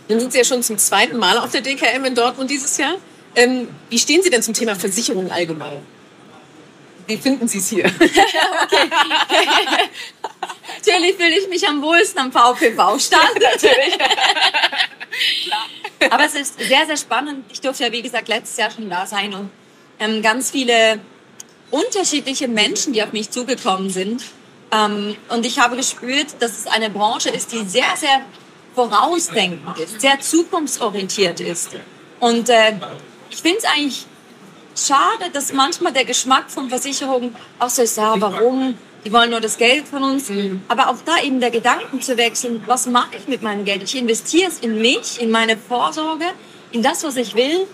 Nun 0.09 0.21
sind 0.21 0.33
Sie 0.33 0.38
ja 0.38 0.44
schon 0.44 0.62
zum 0.62 0.79
zweiten 0.79 1.18
Mal 1.18 1.37
auf 1.38 1.51
der 1.51 1.61
DKM 1.61 2.05
in 2.05 2.14
Dortmund 2.14 2.51
dieses 2.51 2.79
Jahr. 2.79 2.94
Ähm, 3.35 3.68
wie 3.90 3.99
stehen 3.99 4.23
Sie 4.23 4.31
denn 4.31 4.42
zum 4.42 4.55
Thema 4.55 4.75
Versicherung 4.75 5.31
allgemein? 5.31 5.83
Wie 7.07 7.16
finden 7.16 7.49
Sie 7.49 7.59
es 7.59 7.68
hier? 7.68 7.85
okay. 7.97 8.11
Natürlich 10.79 11.16
fühle 11.16 11.38
ich 11.38 11.49
mich 11.49 11.66
am 11.66 11.83
wohlsten 11.83 12.21
am. 12.21 13.18
Natürlich. 13.35 13.99
Aber 16.11 16.25
es 16.25 16.35
ist 16.35 16.59
sehr, 16.59 16.87
sehr 16.87 16.97
spannend. 16.97 17.44
Ich 17.53 17.61
durfte 17.61 17.85
ja, 17.85 17.92
wie 17.92 18.03
gesagt, 18.03 18.29
letztes 18.29 18.57
Jahr 18.57 18.71
schon 18.71 18.88
da 18.88 19.07
sein 19.07 19.35
und 19.35 19.51
ähm, 19.99 20.23
ganz 20.23 20.51
viele 20.51 21.01
unterschiedliche 21.70 22.48
Menschen, 22.48 22.92
die 22.92 23.02
auf 23.02 23.12
mich 23.12 23.31
zugekommen 23.31 23.90
sind. 23.90 24.24
Ähm, 24.72 25.16
und 25.28 25.46
ich 25.46 25.59
habe 25.59 25.76
gespürt, 25.76 26.26
dass 26.40 26.59
es 26.59 26.66
eine 26.66 26.90
Branche 26.90 27.31
ist, 27.31 27.52
die 27.52 27.64
sehr, 27.66 27.96
sehr 27.96 28.20
vorausdenkend 28.74 29.78
ist, 29.78 30.00
sehr 30.00 30.20
zukunftsorientiert 30.20 31.40
ist. 31.40 31.70
Und 32.20 32.48
äh, 32.48 32.74
ich 33.31 33.38
finde 33.38 33.59
es 33.59 33.64
eigentlich 33.64 34.07
schade, 34.76 35.31
dass 35.33 35.52
manchmal 35.52 35.92
der 35.92 36.04
Geschmack 36.04 36.50
von 36.50 36.68
Versicherungen 36.68 37.35
auch 37.59 37.70
so 37.70 37.83
ist, 37.83 37.96
ja, 37.96 38.14
warum? 38.20 38.76
Die 39.04 39.12
wollen 39.12 39.31
nur 39.31 39.40
das 39.40 39.57
Geld 39.57 39.87
von 39.87 40.02
uns. 40.02 40.28
Mhm. 40.28 40.62
Aber 40.68 40.88
auch 40.88 40.96
da 41.04 41.22
eben 41.22 41.40
der 41.40 41.50
Gedanken 41.50 42.02
zu 42.02 42.16
wechseln, 42.16 42.62
was 42.66 42.87
mache 42.87 43.16
ich 43.16 43.28
mit 43.28 43.42
meinem 43.42 43.64
Geld? 43.64 43.83
Ich 43.83 43.96
investiere 43.96 44.50
es 44.50 44.59
in 44.59 44.81
mich, 44.81 45.20
in 45.20 45.31
meine 45.31 45.57
Vorsorge, 45.57 46.26
in 46.72 46.83
das, 46.83 47.04
was 47.04 47.16
ich 47.16 47.35
will. 47.35 47.66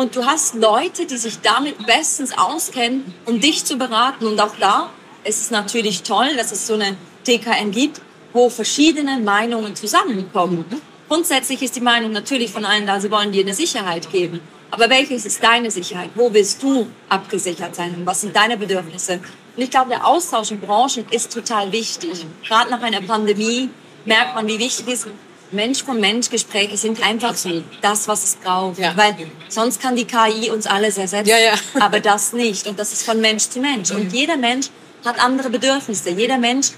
Und 0.00 0.16
du 0.16 0.24
hast 0.24 0.54
Leute, 0.54 1.04
die 1.04 1.18
sich 1.18 1.42
damit 1.42 1.86
bestens 1.86 2.32
auskennen, 2.32 3.12
um 3.26 3.38
dich 3.38 3.66
zu 3.66 3.76
beraten. 3.76 4.26
Und 4.26 4.40
auch 4.40 4.56
da 4.58 4.88
ist 5.24 5.42
es 5.42 5.50
natürlich 5.50 6.04
toll, 6.04 6.34
dass 6.38 6.52
es 6.52 6.66
so 6.66 6.72
eine 6.72 6.96
TKN 7.24 7.70
gibt, 7.70 8.00
wo 8.32 8.48
verschiedene 8.48 9.18
Meinungen 9.18 9.76
zusammenkommen. 9.76 10.64
Grundsätzlich 11.06 11.60
ist 11.60 11.76
die 11.76 11.82
Meinung 11.82 12.12
natürlich 12.12 12.50
von 12.50 12.64
allen 12.64 12.86
da, 12.86 12.98
sie 12.98 13.10
wollen 13.10 13.30
dir 13.30 13.42
eine 13.42 13.52
Sicherheit 13.52 14.10
geben. 14.10 14.40
Aber 14.70 14.88
welches 14.88 15.26
ist 15.26 15.44
deine 15.44 15.70
Sicherheit? 15.70 16.08
Wo 16.14 16.32
willst 16.32 16.62
du 16.62 16.86
abgesichert 17.10 17.74
sein? 17.74 18.00
Was 18.06 18.22
sind 18.22 18.34
deine 18.34 18.56
Bedürfnisse? 18.56 19.20
Und 19.54 19.62
ich 19.62 19.70
glaube, 19.70 19.90
der 19.90 20.06
Austausch 20.06 20.50
in 20.50 20.60
Branchen 20.60 21.04
ist 21.10 21.30
total 21.30 21.72
wichtig. 21.72 22.24
Gerade 22.48 22.70
nach 22.70 22.80
einer 22.80 23.02
Pandemie 23.02 23.68
merkt 24.06 24.34
man, 24.34 24.48
wie 24.48 24.58
wichtig 24.58 24.86
es 24.88 25.04
ist. 25.04 25.08
Mensch 25.52 25.82
von 25.82 25.98
Mensch 26.00 26.30
Gespräche 26.30 26.76
sind 26.76 27.04
einfach 27.04 27.34
so 27.34 27.62
das, 27.80 28.06
was 28.08 28.24
es 28.24 28.36
braucht. 28.36 28.78
Ja. 28.78 28.96
Weil 28.96 29.16
sonst 29.48 29.82
kann 29.82 29.96
die 29.96 30.04
KI 30.04 30.50
uns 30.50 30.66
alles 30.66 30.98
ersetzen. 30.98 31.28
Ja, 31.28 31.38
ja. 31.38 31.54
Aber 31.80 32.00
das 32.00 32.32
nicht. 32.32 32.66
Und 32.66 32.78
das 32.78 32.92
ist 32.92 33.04
von 33.04 33.20
Mensch 33.20 33.48
zu 33.48 33.60
Mensch. 33.60 33.90
Und 33.90 34.12
jeder 34.12 34.36
Mensch 34.36 34.68
hat 35.04 35.18
andere 35.18 35.50
Bedürfnisse. 35.50 36.10
Jeder 36.10 36.38
Mensch 36.38 36.68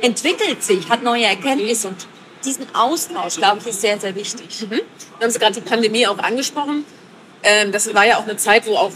entwickelt 0.00 0.62
sich, 0.62 0.88
hat 0.88 1.02
neue 1.02 1.24
Erkenntnisse. 1.24 1.88
Und 1.88 2.06
diesen 2.44 2.66
Austausch, 2.74 3.36
glaube 3.36 3.58
ich, 3.60 3.66
ist 3.68 3.80
sehr, 3.80 3.98
sehr 3.98 4.14
wichtig. 4.14 4.62
Mhm. 4.62 4.70
Wir 4.70 4.80
haben 5.22 5.30
Sie 5.30 5.38
gerade 5.38 5.54
die 5.54 5.60
Pandemie 5.60 6.06
auch 6.06 6.18
angesprochen. 6.18 6.84
Ähm, 7.42 7.72
das 7.72 7.92
war 7.94 8.06
ja 8.06 8.18
auch 8.18 8.24
eine 8.24 8.36
Zeit, 8.36 8.66
wo 8.66 8.76
auch 8.76 8.92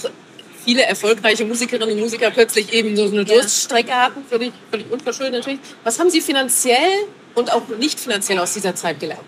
viele 0.64 0.82
erfolgreiche 0.82 1.44
Musikerinnen 1.44 1.94
und 1.94 2.00
Musiker 2.00 2.30
plötzlich 2.30 2.72
eben 2.72 2.96
so 2.96 3.04
eine 3.04 3.24
Durststrecke 3.24 3.94
hatten, 3.94 4.24
völlig, 4.28 4.52
völlig 4.70 4.90
unverschuldet 4.90 5.34
natürlich. 5.34 5.60
Was 5.84 5.98
haben 5.98 6.10
Sie 6.10 6.20
finanziell 6.20 7.06
und 7.36 7.52
auch 7.52 7.68
nicht 7.78 8.00
finanziell 8.00 8.40
aus 8.40 8.54
dieser 8.54 8.74
Zeit 8.74 8.98
gelernt? 8.98 9.22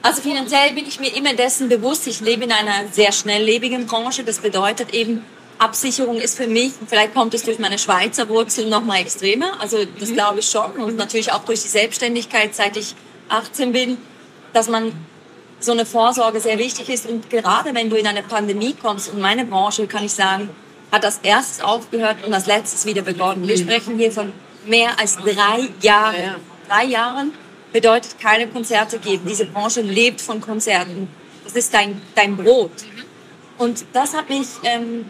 Also 0.00 0.22
finanziell 0.22 0.72
bin 0.72 0.86
ich 0.86 0.98
mir 1.00 1.14
immer 1.14 1.34
dessen 1.34 1.68
bewusst, 1.68 2.06
ich 2.06 2.20
lebe 2.20 2.44
in 2.44 2.52
einer 2.52 2.88
sehr 2.90 3.12
schnelllebigen 3.12 3.86
Branche. 3.86 4.24
Das 4.24 4.38
bedeutet 4.38 4.94
eben, 4.94 5.24
Absicherung 5.58 6.16
ist 6.16 6.36
für 6.36 6.46
mich, 6.46 6.72
vielleicht 6.86 7.14
kommt 7.14 7.34
es 7.34 7.42
durch 7.42 7.58
meine 7.58 7.78
Schweizer 7.78 8.28
Wurzeln 8.28 8.68
noch 8.70 8.84
mal 8.84 9.00
extremer, 9.00 9.60
also 9.60 9.78
das 9.98 10.10
mhm. 10.10 10.14
glaube 10.14 10.38
ich 10.38 10.48
schon 10.48 10.70
und 10.72 10.96
natürlich 10.96 11.32
auch 11.32 11.44
durch 11.44 11.62
die 11.62 11.68
Selbstständigkeit, 11.68 12.54
seit 12.54 12.76
ich 12.76 12.94
18 13.28 13.72
bin, 13.72 13.98
dass 14.52 14.68
man 14.68 14.92
so 15.60 15.72
eine 15.72 15.84
Vorsorge 15.84 16.40
sehr 16.40 16.58
wichtig 16.58 16.88
ist. 16.88 17.06
Und 17.06 17.28
gerade 17.30 17.74
wenn 17.74 17.90
du 17.90 17.96
in 17.96 18.06
eine 18.06 18.22
Pandemie 18.22 18.74
kommst, 18.80 19.12
und 19.12 19.20
meine 19.20 19.44
Branche, 19.44 19.86
kann 19.86 20.04
ich 20.04 20.12
sagen, 20.12 20.48
hat 20.92 21.04
das 21.04 21.18
erstes 21.22 21.62
aufgehört 21.62 22.18
und 22.24 22.30
das 22.30 22.46
letztes 22.46 22.86
wieder 22.86 23.02
begonnen. 23.02 23.46
Wir 23.46 23.58
sprechen 23.58 23.98
hier 23.98 24.12
von 24.12 24.32
mehr 24.66 24.98
als 24.98 25.16
drei 25.16 25.68
Jahren. 25.82 26.36
Drei 26.68 26.84
Jahren 26.84 27.32
bedeutet 27.72 28.18
keine 28.20 28.46
Konzerte 28.46 28.98
geben. 28.98 29.26
Diese 29.28 29.46
Branche 29.46 29.80
lebt 29.80 30.20
von 30.20 30.40
Konzerten. 30.40 31.08
Das 31.44 31.54
ist 31.54 31.72
dein, 31.72 32.00
dein 32.14 32.36
Brot. 32.36 32.70
Und 33.56 33.84
das 33.92 34.14
hat 34.14 34.28
mich 34.28 34.46
ähm, 34.64 35.06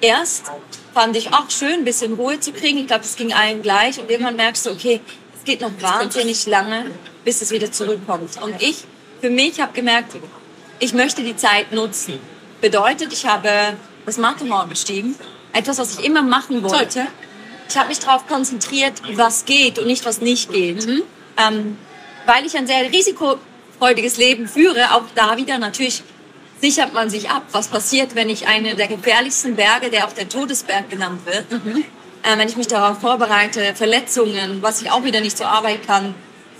erst, 0.00 0.50
fand 0.92 1.16
ich 1.16 1.32
auch 1.32 1.50
schön, 1.50 1.80
ein 1.80 1.84
bisschen 1.84 2.14
Ruhe 2.14 2.40
zu 2.40 2.52
kriegen. 2.52 2.78
Ich 2.78 2.86
glaube, 2.88 3.04
es 3.04 3.16
ging 3.16 3.32
allen 3.32 3.62
gleich. 3.62 4.00
Und 4.00 4.10
irgendwann 4.10 4.36
merkst 4.36 4.66
du, 4.66 4.70
okay, 4.70 5.00
es 5.36 5.44
geht 5.44 5.60
noch 5.60 5.70
wahnsinnig 5.80 6.46
lange, 6.46 6.90
bis 7.24 7.42
es 7.42 7.50
wieder 7.50 7.70
zurückkommt. 7.70 8.42
Und 8.42 8.60
ich 8.60 8.84
für 9.20 9.30
mich 9.30 9.60
habe 9.60 9.72
gemerkt, 9.72 10.16
ich 10.80 10.92
möchte 10.94 11.22
die 11.22 11.36
Zeit 11.36 11.72
nutzen. 11.72 12.18
Bedeutet, 12.60 13.12
ich 13.12 13.26
habe 13.26 13.76
das 14.04 14.16
Mathe-Morgen 14.16 14.68
bestiegen. 14.68 15.14
Etwas, 15.52 15.78
was 15.78 15.98
ich 15.98 16.04
immer 16.04 16.22
machen 16.22 16.62
wollte. 16.62 17.06
Ich 17.68 17.76
habe 17.76 17.88
mich 17.88 17.98
darauf 17.98 18.26
konzentriert, 18.26 18.94
was 19.14 19.44
geht 19.44 19.78
und 19.78 19.86
nicht, 19.86 20.04
was 20.04 20.20
nicht 20.20 20.50
geht. 20.50 20.86
Mhm. 20.86 21.02
Ähm, 21.36 21.78
weil 22.26 22.44
ich 22.46 22.56
ein 22.56 22.66
sehr 22.66 22.90
risikofreudiges 22.90 24.16
Leben 24.16 24.48
führe, 24.48 24.94
auch 24.94 25.04
da 25.14 25.36
wieder 25.36 25.58
natürlich 25.58 26.02
sichert 26.60 26.92
man 26.92 27.08
sich 27.08 27.30
ab, 27.30 27.44
was 27.52 27.68
passiert, 27.68 28.14
wenn 28.14 28.28
ich 28.28 28.48
eine 28.48 28.74
der 28.74 28.88
gefährlichsten 28.88 29.54
Berge, 29.54 29.90
der 29.90 30.06
auch 30.06 30.12
der 30.12 30.28
Todesberg 30.28 30.90
genannt 30.90 31.20
wird, 31.24 31.50
mhm. 31.52 31.84
äh, 32.22 32.38
wenn 32.38 32.48
ich 32.48 32.56
mich 32.56 32.66
darauf 32.66 33.00
vorbereite, 33.00 33.74
Verletzungen, 33.74 34.60
was 34.60 34.82
ich 34.82 34.90
auch 34.90 35.04
wieder 35.04 35.20
nicht 35.20 35.38
zur 35.38 35.48
Arbeit 35.48 35.86
kann, 35.86 36.14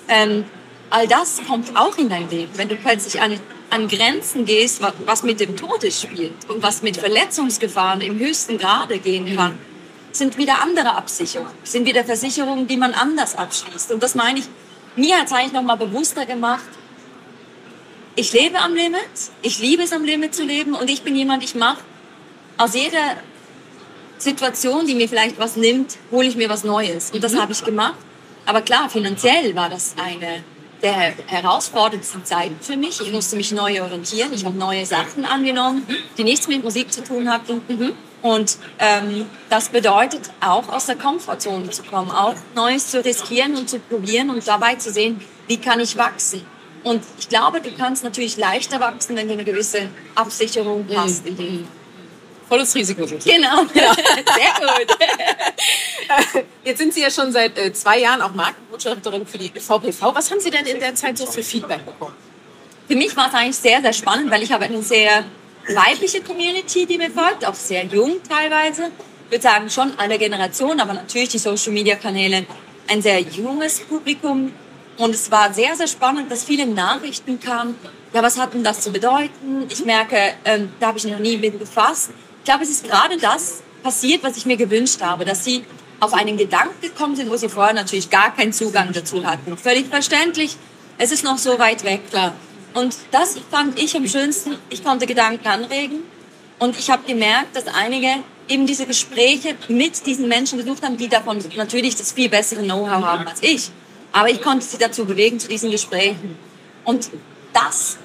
ähm, 0.08 0.44
all 0.90 1.06
das 1.08 1.40
kommt 1.46 1.76
auch 1.76 1.96
in 1.98 2.08
dein 2.08 2.30
Leben. 2.30 2.52
Wenn 2.54 2.68
du 2.68 2.76
plötzlich 2.76 3.20
an, 3.20 3.38
an 3.70 3.88
Grenzen 3.88 4.44
gehst, 4.44 4.80
was, 4.80 4.92
was 5.04 5.22
mit 5.22 5.40
dem 5.40 5.56
Tode 5.56 5.90
spielt 5.90 6.48
und 6.48 6.62
was 6.62 6.82
mit 6.82 6.96
Verletzungsgefahren 6.96 8.00
im 8.00 8.18
höchsten 8.18 8.58
Grade 8.58 8.98
gehen 8.98 9.36
kann, 9.36 9.58
sind 10.12 10.38
wieder 10.38 10.60
andere 10.62 10.94
Absicherungen, 10.94 11.52
sind 11.64 11.86
wieder 11.86 12.04
Versicherungen, 12.04 12.66
die 12.66 12.76
man 12.76 12.94
anders 12.94 13.36
abschließt. 13.36 13.92
Und 13.92 14.02
das 14.02 14.14
meine 14.14 14.40
ich, 14.40 14.46
mir 14.96 15.16
hat 15.18 15.26
es 15.26 15.32
eigentlich 15.32 15.52
nochmal 15.52 15.76
bewusster 15.76 16.26
gemacht, 16.26 16.64
ich 18.16 18.32
lebe 18.32 18.58
am 18.58 18.74
Limit, 18.74 19.00
ich 19.42 19.60
liebe 19.60 19.84
es 19.84 19.92
am 19.92 20.04
Limit 20.04 20.34
zu 20.34 20.42
leben 20.42 20.74
und 20.74 20.90
ich 20.90 21.02
bin 21.02 21.14
jemand, 21.14 21.44
ich 21.44 21.54
mache 21.54 21.78
aus 22.56 22.74
jeder 22.74 23.16
Situation, 24.18 24.86
die 24.86 24.94
mir 24.94 25.08
vielleicht 25.08 25.38
was 25.38 25.54
nimmt, 25.54 25.96
hole 26.10 26.26
ich 26.26 26.34
mir 26.34 26.48
was 26.48 26.64
Neues. 26.64 27.12
Und 27.12 27.22
das 27.22 27.32
mhm. 27.34 27.42
habe 27.42 27.52
ich 27.52 27.64
gemacht. 27.64 27.94
Aber 28.44 28.62
klar, 28.62 28.90
finanziell 28.90 29.54
war 29.54 29.68
das 29.68 29.94
eine 30.02 30.42
der 30.82 31.14
herausforderndsten 31.26 32.24
Zeiten 32.24 32.56
für 32.60 32.76
mich. 32.76 33.00
Ich 33.00 33.12
musste 33.12 33.36
mich 33.36 33.52
neu 33.52 33.82
orientieren. 33.82 34.32
Ich 34.32 34.44
habe 34.44 34.56
neue 34.56 34.86
Sachen 34.86 35.24
angenommen, 35.24 35.86
die 36.16 36.24
nichts 36.24 36.48
mit 36.48 36.62
Musik 36.62 36.92
zu 36.92 37.02
tun 37.02 37.30
hatten. 37.30 37.62
Mhm. 37.68 37.92
Und 38.20 38.58
ähm, 38.78 39.26
das 39.48 39.68
bedeutet 39.68 40.30
auch 40.40 40.68
aus 40.68 40.86
der 40.86 40.96
Komfortzone 40.96 41.70
zu 41.70 41.84
kommen, 41.84 42.10
auch 42.10 42.34
Neues 42.54 42.90
zu 42.90 43.04
riskieren 43.04 43.56
und 43.56 43.70
zu 43.70 43.78
probieren 43.78 44.30
und 44.30 44.46
dabei 44.46 44.74
zu 44.74 44.90
sehen, 44.90 45.20
wie 45.46 45.56
kann 45.56 45.78
ich 45.78 45.96
wachsen. 45.96 46.44
Und 46.82 47.02
ich 47.18 47.28
glaube, 47.28 47.60
du 47.60 47.70
kannst 47.72 48.02
natürlich 48.04 48.36
leichter 48.36 48.80
wachsen, 48.80 49.16
wenn 49.16 49.28
du 49.28 49.34
eine 49.34 49.44
gewisse 49.44 49.88
Absicherung 50.14 50.86
mhm. 50.86 50.96
hast. 50.96 51.24
Mhm. 51.24 51.66
Volles 52.48 52.74
Risiko. 52.74 53.02
Genau, 53.02 53.62
ja. 53.74 53.94
sehr 53.94 54.54
gut. 54.58 54.96
Jetzt 56.64 56.78
sind 56.78 56.94
Sie 56.94 57.02
ja 57.02 57.10
schon 57.10 57.30
seit 57.30 57.58
äh, 57.58 57.72
zwei 57.72 57.98
Jahren 58.00 58.22
auch 58.22 58.32
Markenbotschafterin 58.32 59.26
für 59.26 59.38
die 59.38 59.50
VPV. 59.50 60.14
Was 60.14 60.30
haben 60.30 60.40
Sie 60.40 60.50
denn 60.50 60.64
in 60.64 60.80
der 60.80 60.94
Zeit 60.94 61.18
so 61.18 61.26
für 61.26 61.42
Feedback 61.42 61.84
bekommen? 61.84 62.14
Für 62.88 62.96
mich 62.96 63.14
war 63.16 63.28
es 63.28 63.34
eigentlich 63.34 63.56
sehr, 63.56 63.82
sehr 63.82 63.92
spannend, 63.92 64.30
weil 64.30 64.42
ich 64.42 64.50
habe 64.50 64.64
eine 64.64 64.82
sehr 64.82 65.24
weibliche 65.74 66.22
Community, 66.22 66.86
die 66.86 66.98
mir 66.98 67.10
folgt, 67.10 67.46
auch 67.46 67.54
sehr 67.54 67.84
jung 67.84 68.16
teilweise. 68.28 68.90
Ich 69.26 69.32
würde 69.32 69.42
sagen, 69.42 69.70
schon 69.70 69.92
alle 69.98 70.18
Generationen, 70.18 70.80
aber 70.80 70.94
natürlich 70.94 71.28
die 71.28 71.38
Social-Media-Kanäle 71.38 72.46
ein 72.88 73.02
sehr 73.02 73.20
junges 73.20 73.80
Publikum. 73.80 74.52
Und 74.96 75.14
es 75.14 75.30
war 75.30 75.52
sehr, 75.52 75.76
sehr 75.76 75.86
spannend, 75.86 76.30
dass 76.30 76.44
viele 76.44 76.66
Nachrichten 76.66 77.38
kamen. 77.38 77.76
Ja, 78.12 78.22
was 78.22 78.38
hat 78.38 78.54
denn 78.54 78.64
das 78.64 78.80
zu 78.80 78.90
bedeuten? 78.90 79.66
Ich 79.68 79.84
merke, 79.84 80.16
ähm, 80.44 80.70
da 80.80 80.88
habe 80.88 80.98
ich 80.98 81.04
noch 81.04 81.18
nie 81.18 81.36
mit 81.36 81.58
befasst. 81.58 82.10
Ich 82.38 82.44
glaube, 82.44 82.64
es 82.64 82.70
ist 82.70 82.88
gerade 82.88 83.16
das 83.18 83.62
passiert, 83.82 84.22
was 84.22 84.36
ich 84.36 84.46
mir 84.46 84.56
gewünscht 84.56 85.00
habe, 85.02 85.24
dass 85.24 85.44
sie 85.44 85.64
auf 86.00 86.14
einen 86.14 86.36
Gedanken 86.36 86.80
gekommen 86.80 87.16
sind, 87.16 87.30
wo 87.30 87.36
sie 87.36 87.48
vorher 87.48 87.74
natürlich 87.74 88.10
gar 88.10 88.34
keinen 88.34 88.52
Zugang 88.52 88.92
dazu 88.92 89.24
hatten. 89.24 89.56
Völlig 89.56 89.86
verständlich. 89.88 90.56
Es 90.96 91.12
ist 91.12 91.22
noch 91.22 91.38
so 91.38 91.58
weit 91.58 91.84
weg, 91.84 92.08
klar. 92.10 92.34
Und 92.78 92.96
das 93.10 93.36
fand 93.50 93.76
ich 93.76 93.96
am 93.96 94.06
schönsten. 94.06 94.56
Ich 94.70 94.84
konnte 94.84 95.06
Gedanken 95.06 95.48
anregen 95.48 96.04
und 96.60 96.78
ich 96.78 96.88
habe 96.90 97.02
gemerkt, 97.04 97.56
dass 97.56 97.66
einige 97.66 98.08
eben 98.48 98.68
diese 98.68 98.86
Gespräche 98.86 99.56
mit 99.66 100.06
diesen 100.06 100.28
Menschen 100.28 100.58
gesucht 100.58 100.84
haben, 100.84 100.96
die 100.96 101.08
davon 101.08 101.44
natürlich 101.56 101.96
das 101.96 102.12
viel 102.12 102.28
bessere 102.28 102.62
Know-how 102.62 103.04
haben 103.04 103.26
als 103.26 103.42
ich. 103.42 103.70
Aber 104.12 104.30
ich 104.30 104.40
konnte 104.40 104.64
sie 104.64 104.78
dazu 104.78 105.04
bewegen, 105.06 105.40
zu 105.40 105.48
diesen 105.48 105.72
Gesprächen. 105.72 106.38
Und 106.84 107.10
das, 107.52 107.98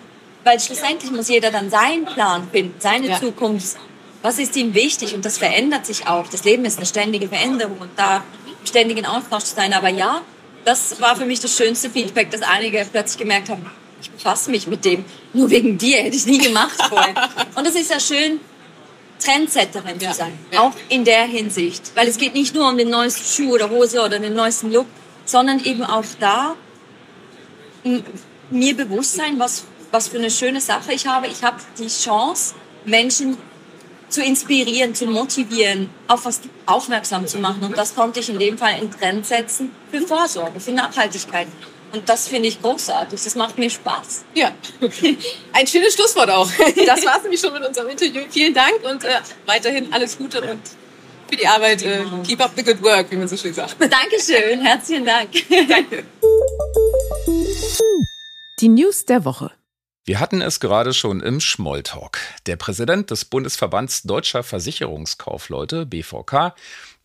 weil 0.44 0.60
schlussendlich 0.60 1.12
muss 1.12 1.30
jeder 1.30 1.52
dann 1.52 1.70
seinen 1.70 2.06
Plan 2.06 2.48
finden, 2.52 2.74
seine 2.80 3.10
ja. 3.10 3.20
Zukunft. 3.20 3.78
Was 4.24 4.40
ist 4.40 4.56
ihm 4.56 4.74
wichtig? 4.74 5.14
Und 5.14 5.24
das 5.24 5.38
verändert 5.38 5.86
sich 5.86 6.08
auch. 6.08 6.28
Das 6.28 6.46
Leben 6.46 6.66
ist 6.66 6.78
eine 6.78 6.88
ständige 6.88 7.28
Veränderung 7.28 7.78
und 7.78 7.92
da 7.96 8.24
ständigen 8.66 9.06
Austausch 9.06 9.44
zu 9.44 9.56
sein. 9.56 9.72
Aber 9.74 9.90
ja, 9.90 10.22
das 10.66 11.00
war 11.00 11.16
für 11.16 11.26
mich 11.26 11.40
das 11.40 11.56
schönste 11.56 11.92
Feedback, 11.92 12.32
dass 12.32 12.42
einige 12.42 12.84
plötzlich 12.92 13.20
gemerkt 13.20 13.50
haben, 13.50 13.70
ich 14.04 14.12
befasse 14.12 14.52
mich 14.52 14.68
mit 14.68 14.86
dem. 14.86 15.06
Nur 15.34 15.50
wegen 15.50 15.78
dir 15.78 15.98
hätte 15.98 16.16
ich 16.16 16.26
nie 16.26 16.38
gemacht 16.38 16.76
vorher. 16.90 17.30
Und 17.56 17.66
es 17.66 17.76
ist 17.76 17.90
ja 17.90 18.00
schön, 18.00 18.40
Trendsetterin 19.20 20.00
zu 20.00 20.14
sein. 20.14 20.38
Ja. 20.52 20.62
Auch 20.62 20.74
in 20.90 21.06
der 21.06 21.24
Hinsicht. 21.24 21.92
Weil 21.96 22.08
es 22.08 22.18
geht 22.18 22.34
nicht 22.34 22.54
nur 22.54 22.70
um 22.70 22.78
den 22.78 22.90
neuesten 22.90 23.24
Schuh 23.24 23.54
oder 23.54 23.70
Hose 23.70 24.02
oder 24.02 24.20
den 24.20 24.34
neuesten 24.34 24.72
Look, 24.72 24.88
sondern 25.26 25.64
eben 25.64 25.84
auch 25.84 26.04
da 26.20 26.56
mir 28.50 28.76
bewusst 28.76 29.16
sein, 29.16 29.40
was, 29.40 29.64
was 29.92 30.10
für 30.10 30.18
eine 30.18 30.32
schöne 30.32 30.62
Sache 30.62 30.94
ich 30.94 31.08
habe. 31.08 31.28
Ich 31.28 31.44
habe 31.44 31.58
die 31.78 31.88
Chance, 31.88 32.56
Menschen 32.86 33.38
zu 34.10 34.22
inspirieren, 34.22 34.94
zu 34.94 35.08
motivieren, 35.08 35.90
auf 36.08 36.26
was 36.26 36.42
aufmerksam 36.66 37.26
zu 37.26 37.40
machen. 37.40 37.64
Und 37.64 37.78
das 37.78 37.96
konnte 37.96 38.20
ich 38.20 38.30
in 38.30 38.38
dem 38.38 38.58
Fall 38.58 38.80
in 38.80 38.92
Trend 38.92 39.26
setzen 39.26 39.72
für 39.90 40.02
Vorsorge, 40.02 40.60
für 40.60 40.72
Nachhaltigkeit. 40.72 41.48
Und 41.94 42.10
das 42.10 42.28
finde 42.28 42.48
ich 42.48 42.60
großartig. 42.60 43.24
Das 43.24 43.36
macht 43.36 43.60
mir 43.60 43.70
Spaß. 43.70 44.26
Ja, 44.34 44.52
ein 45.54 45.68
schönes 45.68 45.94
Schlusswort 45.94 46.30
auch. 46.32 46.50
Das 46.88 47.06
war 47.06 47.18
es 47.18 47.24
nämlich 47.24 47.40
schon 47.40 47.54
mit 47.54 47.64
unserem 47.66 47.90
Interview. 47.90 48.24
Vielen 48.30 48.54
Dank 48.54 48.84
und 48.84 49.04
äh, 49.04 49.20
weiterhin 49.46 49.94
alles 49.94 50.18
Gute 50.18 50.42
und 50.42 50.60
für 51.30 51.36
die 51.36 51.48
Arbeit. 51.48 51.84
Äh, 51.84 52.04
keep 52.26 52.42
up 52.42 52.52
the 52.56 52.64
good 52.64 52.82
work, 52.82 53.12
wie 53.12 53.16
man 53.16 53.28
so 53.28 53.38
schön 53.38 53.54
sagt. 53.54 53.76
Dankeschön. 53.80 54.62
Herzlichen 54.66 55.06
Dank. 55.06 55.30
Danke. 55.70 56.04
Die 58.60 58.70
News 58.70 59.06
der 59.06 59.24
Woche. 59.24 59.52
Wir 60.06 60.20
hatten 60.20 60.42
es 60.42 60.60
gerade 60.60 60.94
schon 60.94 61.22
im 61.22 61.40
Schmolltalk. 61.40 62.18
Der 62.48 62.56
Präsident 62.56 63.12
des 63.12 63.24
Bundesverbands 63.26 64.02
Deutscher 64.04 64.44
Versicherungskaufleute, 64.44 65.86
BVK, 65.86 66.56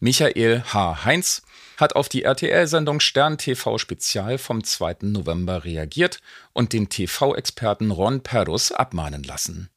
Michael 0.01 0.65
H. 0.73 1.05
Heinz, 1.05 1.43
hat 1.79 1.97
auf 1.97 2.11
die 2.11 2.25
RTL-Sendung 2.25 3.01
Stern 3.01 3.39
TV 3.39 3.79
Spezial 3.79 4.37
vom 4.37 4.63
2. 4.63 4.97
November 5.03 5.65
reagiert 5.65 6.21
und 6.53 6.75
den 6.75 6.91
TV-Experten 6.91 7.91
Ron 7.91 8.21
Perdus 8.21 8.73
abmahnen 8.73 9.23
lassen. 9.23 9.71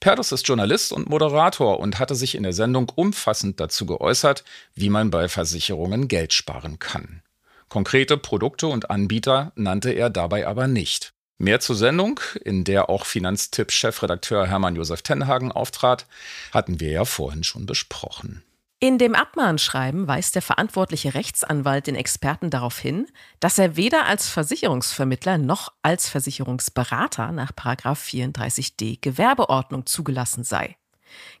Perdus 0.00 0.32
ist 0.32 0.48
Journalist 0.48 0.92
und 0.92 1.08
Moderator 1.08 1.78
und 1.78 1.98
hatte 1.98 2.14
sich 2.14 2.34
in 2.34 2.42
der 2.42 2.52
Sendung 2.52 2.90
umfassend 2.94 3.60
dazu 3.60 3.86
geäußert, 3.86 4.44
wie 4.74 4.88
man 4.88 5.10
bei 5.10 5.28
Versicherungen 5.28 6.08
Geld 6.08 6.32
sparen 6.32 6.78
kann. 6.78 7.22
Konkrete 7.68 8.16
Produkte 8.16 8.66
und 8.66 8.90
Anbieter 8.90 9.52
nannte 9.54 9.90
er 9.90 10.10
dabei 10.10 10.46
aber 10.46 10.66
nicht. 10.66 11.12
Mehr 11.36 11.60
zur 11.60 11.74
Sendung, 11.74 12.20
in 12.44 12.64
der 12.64 12.88
auch 12.88 13.04
Finanztipp-Chefredakteur 13.04 14.46
Hermann 14.46 14.76
Josef 14.76 15.02
Tenhagen 15.02 15.50
auftrat, 15.50 16.06
hatten 16.52 16.78
wir 16.78 16.90
ja 16.90 17.04
vorhin 17.04 17.42
schon 17.42 17.66
besprochen. 17.66 18.44
In 18.80 18.98
dem 18.98 19.14
Abmahnschreiben 19.14 20.08
weist 20.08 20.34
der 20.34 20.42
verantwortliche 20.42 21.14
Rechtsanwalt 21.14 21.86
den 21.86 21.94
Experten 21.94 22.50
darauf 22.50 22.78
hin, 22.78 23.06
dass 23.40 23.58
er 23.58 23.76
weder 23.76 24.06
als 24.06 24.28
Versicherungsvermittler 24.28 25.38
noch 25.38 25.72
als 25.82 26.08
Versicherungsberater 26.08 27.32
nach 27.32 27.52
34d 27.52 28.98
Gewerbeordnung 29.00 29.86
zugelassen 29.86 30.44
sei. 30.44 30.76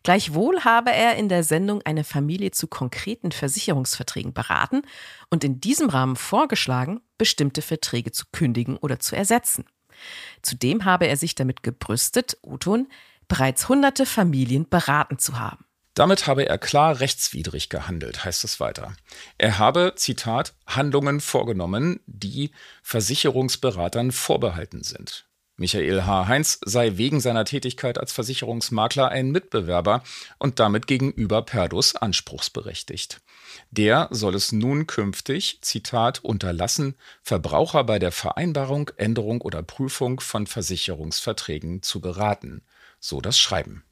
Gleichwohl 0.04 0.64
habe 0.64 0.92
er 0.92 1.16
in 1.16 1.28
der 1.28 1.42
Sendung 1.42 1.82
eine 1.82 2.04
Familie 2.04 2.52
zu 2.52 2.68
konkreten 2.68 3.32
Versicherungsverträgen 3.32 4.32
beraten 4.32 4.82
und 5.30 5.44
in 5.44 5.60
diesem 5.60 5.90
Rahmen 5.90 6.16
vorgeschlagen, 6.16 7.00
bestimmte 7.18 7.60
Verträge 7.60 8.12
zu 8.12 8.26
kündigen 8.32 8.76
oder 8.76 9.00
zu 9.00 9.16
ersetzen. 9.16 9.64
Zudem 10.42 10.84
habe 10.84 11.06
er 11.06 11.16
sich 11.16 11.34
damit 11.34 11.62
gebrüstet, 11.62 12.38
Oton, 12.42 12.88
bereits 13.28 13.68
hunderte 13.68 14.06
Familien 14.06 14.68
beraten 14.68 15.18
zu 15.18 15.38
haben. 15.38 15.64
Damit 15.94 16.26
habe 16.26 16.46
er 16.46 16.58
klar 16.58 16.98
rechtswidrig 16.98 17.68
gehandelt, 17.68 18.24
heißt 18.24 18.42
es 18.44 18.58
weiter. 18.58 18.96
Er 19.38 19.58
habe, 19.58 19.94
Zitat, 19.96 20.54
Handlungen 20.66 21.20
vorgenommen, 21.20 22.00
die 22.06 22.50
Versicherungsberatern 22.82 24.10
vorbehalten 24.10 24.82
sind. 24.82 25.26
Michael 25.56 26.02
H. 26.02 26.26
Heinz 26.26 26.58
sei 26.64 26.96
wegen 26.96 27.20
seiner 27.20 27.44
Tätigkeit 27.44 27.96
als 27.98 28.12
Versicherungsmakler 28.12 29.08
ein 29.10 29.30
Mitbewerber 29.30 30.02
und 30.38 30.58
damit 30.58 30.88
gegenüber 30.88 31.42
Perdus 31.42 31.94
anspruchsberechtigt. 31.94 33.20
Der 33.70 34.08
soll 34.10 34.34
es 34.34 34.50
nun 34.50 34.88
künftig, 34.88 35.58
Zitat, 35.60 36.24
unterlassen, 36.24 36.96
Verbraucher 37.22 37.84
bei 37.84 38.00
der 38.00 38.10
Vereinbarung, 38.10 38.90
Änderung 38.96 39.42
oder 39.42 39.62
Prüfung 39.62 40.18
von 40.18 40.48
Versicherungsverträgen 40.48 41.82
zu 41.82 42.00
beraten. 42.00 42.62
So 42.98 43.20
das 43.20 43.38
Schreiben. 43.38 43.84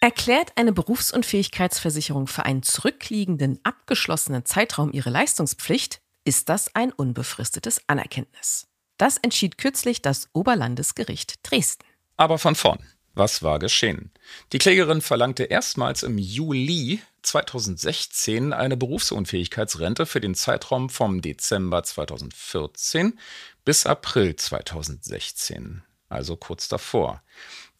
Erklärt 0.00 0.52
eine 0.56 0.72
Berufsunfähigkeitsversicherung 0.72 2.26
für 2.26 2.44
einen 2.44 2.62
zurückliegenden, 2.62 3.60
abgeschlossenen 3.64 4.46
Zeitraum 4.46 4.92
ihre 4.92 5.10
Leistungspflicht, 5.10 6.00
ist 6.24 6.48
das 6.48 6.74
ein 6.74 6.90
unbefristetes 6.92 7.82
Anerkenntnis. 7.86 8.66
Das 8.96 9.18
entschied 9.18 9.58
kürzlich 9.58 10.00
das 10.00 10.28
Oberlandesgericht 10.32 11.40
Dresden. 11.42 11.84
Aber 12.16 12.38
von 12.38 12.54
vorn. 12.54 12.80
Was 13.14 13.42
war 13.42 13.58
geschehen? 13.58 14.12
Die 14.52 14.58
Klägerin 14.58 15.00
verlangte 15.00 15.44
erstmals 15.44 16.02
im 16.02 16.16
Juli 16.16 17.00
2016 17.22 18.52
eine 18.52 18.76
Berufsunfähigkeitsrente 18.76 20.06
für 20.06 20.20
den 20.20 20.34
Zeitraum 20.34 20.88
vom 20.88 21.20
Dezember 21.20 21.82
2014 21.82 23.18
bis 23.64 23.84
April 23.84 24.36
2016, 24.36 25.82
also 26.08 26.36
kurz 26.36 26.68
davor. 26.68 27.22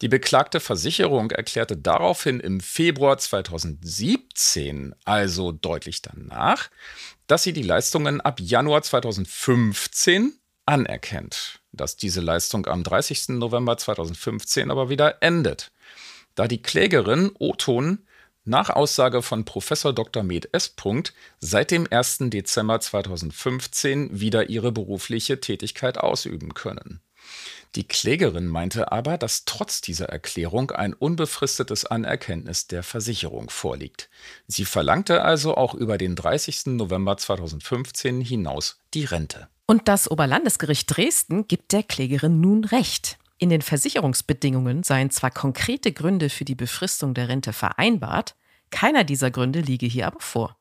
Die 0.02 0.08
beklagte 0.08 0.60
Versicherung 0.60 1.30
erklärte 1.30 1.76
daraufhin 1.76 2.40
im 2.40 2.60
Februar 2.60 3.18
2017, 3.18 4.94
also 5.04 5.52
deutlich 5.52 6.00
danach, 6.00 6.70
dass 7.26 7.42
sie 7.42 7.52
die 7.52 7.62
Leistungen 7.62 8.22
ab 8.22 8.40
Januar 8.40 8.80
2015 8.82 10.32
anerkennt, 10.64 11.60
dass 11.72 11.96
diese 11.96 12.22
Leistung 12.22 12.66
am 12.66 12.82
30. 12.82 13.30
November 13.30 13.76
2015 13.76 14.70
aber 14.70 14.88
wieder 14.88 15.22
endet, 15.22 15.70
da 16.34 16.48
die 16.48 16.62
Klägerin 16.62 17.32
Oton 17.38 18.06
nach 18.44 18.70
Aussage 18.70 19.20
von 19.20 19.44
Professor 19.44 19.92
Dr. 19.92 20.22
Med 20.22 20.48
S. 20.54 20.74
seit 21.40 21.70
dem 21.70 21.86
1. 21.90 22.18
Dezember 22.30 22.80
2015 22.80 24.18
wieder 24.18 24.48
ihre 24.48 24.72
berufliche 24.72 25.40
Tätigkeit 25.40 25.98
ausüben 25.98 26.54
können. 26.54 27.02
Die 27.76 27.86
Klägerin 27.86 28.46
meinte 28.46 28.90
aber, 28.90 29.16
dass 29.16 29.44
trotz 29.44 29.80
dieser 29.80 30.08
Erklärung 30.08 30.72
ein 30.72 30.92
unbefristetes 30.92 31.84
Anerkenntnis 31.84 32.66
der 32.66 32.82
Versicherung 32.82 33.48
vorliegt. 33.50 34.10
Sie 34.48 34.64
verlangte 34.64 35.22
also 35.22 35.56
auch 35.56 35.74
über 35.74 35.96
den 35.96 36.16
30. 36.16 36.66
November 36.66 37.16
2015 37.16 38.20
hinaus 38.20 38.78
die 38.94 39.04
Rente. 39.04 39.48
Und 39.66 39.86
das 39.86 40.10
Oberlandesgericht 40.10 40.96
Dresden 40.96 41.46
gibt 41.46 41.72
der 41.72 41.84
Klägerin 41.84 42.40
nun 42.40 42.64
Recht. 42.64 43.18
In 43.38 43.50
den 43.50 43.62
Versicherungsbedingungen 43.62 44.82
seien 44.82 45.10
zwar 45.10 45.30
konkrete 45.30 45.92
Gründe 45.92 46.28
für 46.28 46.44
die 46.44 46.56
Befristung 46.56 47.14
der 47.14 47.28
Rente 47.28 47.52
vereinbart, 47.52 48.34
keiner 48.70 49.04
dieser 49.04 49.30
Gründe 49.30 49.60
liege 49.60 49.86
hier 49.86 50.06
aber 50.06 50.20
vor. 50.20 50.56